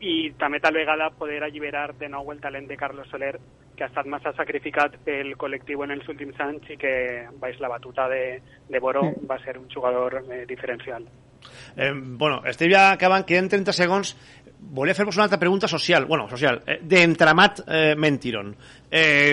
[0.00, 3.34] i també tal vegada poder alliberar de nou el talent de Carlos Soler,
[3.76, 6.94] que ha estat massa sacrificat pel col·lectiu en els últims anys i que
[7.40, 11.04] baix la batuta de, de Boro va ser un jugador eh, diferencial.
[11.76, 14.14] Eh, bueno, estem ja acabant, queden 30 segons.
[14.60, 18.52] Volia fer-vos una altra pregunta social, bueno, social, eh, d'entramat eh, mentiron.
[18.90, 19.32] Eh,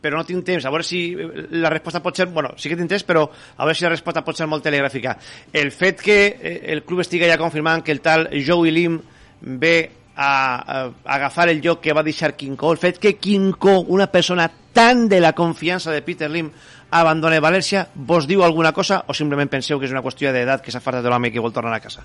[0.00, 1.00] però no tinc temps, a veure si
[1.60, 4.24] la resposta pot ser, bueno, sí que tinc temps, però a veure si la resposta
[4.24, 5.18] pot ser molt telegràfica.
[5.52, 8.98] El fet que eh, el club estigui ja confirmant que el tal Joey Lim
[9.42, 9.76] ve
[10.16, 14.48] a, a, agafar el lloc que va deixar Quincó, el fet que Quincó, una persona
[14.72, 16.50] tan de la confiança de Peter Lim,
[16.90, 20.70] abandone València, vos diu alguna cosa o simplement penseu que és una qüestió d'edat que
[20.70, 22.04] s'ha fartat de l'home i que vol tornar a casa?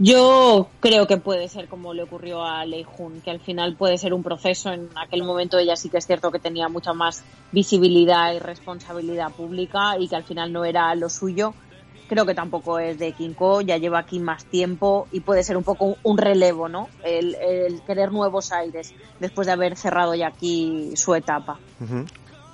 [0.00, 3.98] Yo creo que puede ser como le ocurrió a Lei Jun, que al final puede
[3.98, 4.72] ser un proceso.
[4.72, 7.22] En aquel momento ella sí que es cierto que tenía mucha más
[7.52, 11.54] visibilidad y responsabilidad pública y que al final no era lo suyo.
[12.08, 15.62] Creo que tampoco es de Kinko, ya lleva aquí más tiempo y puede ser un
[15.62, 16.88] poco un relevo, ¿no?
[17.04, 21.58] El, el querer nuevos aires después de haber cerrado ya aquí su etapa.
[21.80, 22.06] Uh -huh.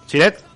[0.06, 0.51] Chiret?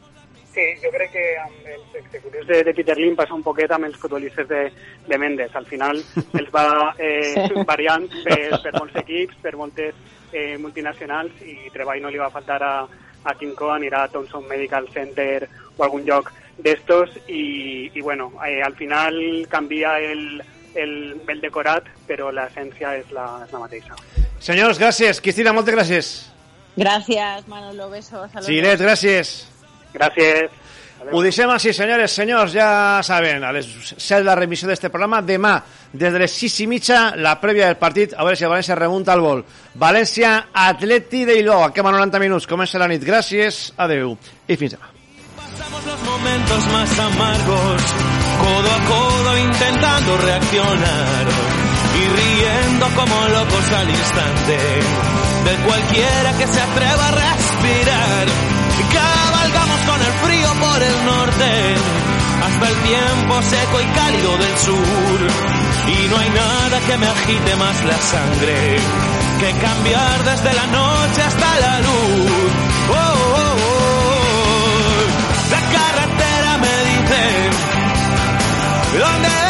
[0.57, 3.85] Sí, jo crec que amb els executius de, de Peter Lim passa un poquet amb
[3.85, 4.63] els futbolistes de,
[5.07, 5.53] de Mendes.
[5.59, 6.01] Al final
[6.41, 7.65] els va eh, Sí.
[7.69, 9.93] variant per, per molts equips, per moltes
[10.33, 12.75] eh, multinacionals i treball no li va faltar a,
[13.29, 15.45] a Kinko, anirà a Thompson Medical Center
[15.77, 19.19] o algun lloc d'estos i, i bueno, eh, al final
[19.53, 20.41] canvia el,
[20.75, 20.95] el,
[21.29, 23.99] el decorat, però l'essència és la, és la mateixa.
[24.41, 25.21] Senyors, gràcies.
[25.21, 26.09] Cristina, moltes gràcies.
[26.77, 27.91] Gracias, Manolo.
[27.91, 28.31] Besos.
[28.33, 28.87] a los Giret, dos.
[28.89, 29.35] gràcies.
[29.97, 30.63] Gràcies.
[31.13, 35.55] Ho deixem així, senyores, senyors, ja saben, a les 7 la remissió d'este programa, demà,
[35.93, 38.79] des de les 6 i mitja, la prèvia del partit, a veure si el València
[38.79, 39.45] remunta al vol.
[39.79, 40.35] València,
[40.67, 44.17] Atleti de Bilbao, acaba 90 minuts, comença la nit, gràcies, adeu
[44.49, 44.97] i fins demà.
[45.87, 47.83] los momentos más amargos,
[48.43, 51.25] codo a codo intentando reaccionar
[51.95, 54.59] y riendo como locos al instante
[55.45, 58.27] de cualquiera que se atreva a respirar.
[59.87, 61.75] Con el frío por el norte
[62.45, 65.57] hasta el tiempo seco y cálido del sur
[65.89, 68.77] y no hay nada que me agite más la sangre
[69.39, 72.31] que cambiar desde la noche hasta la luz.
[72.91, 73.97] Oh, oh, oh.
[75.51, 77.23] La carretera me dice
[78.99, 79.46] dónde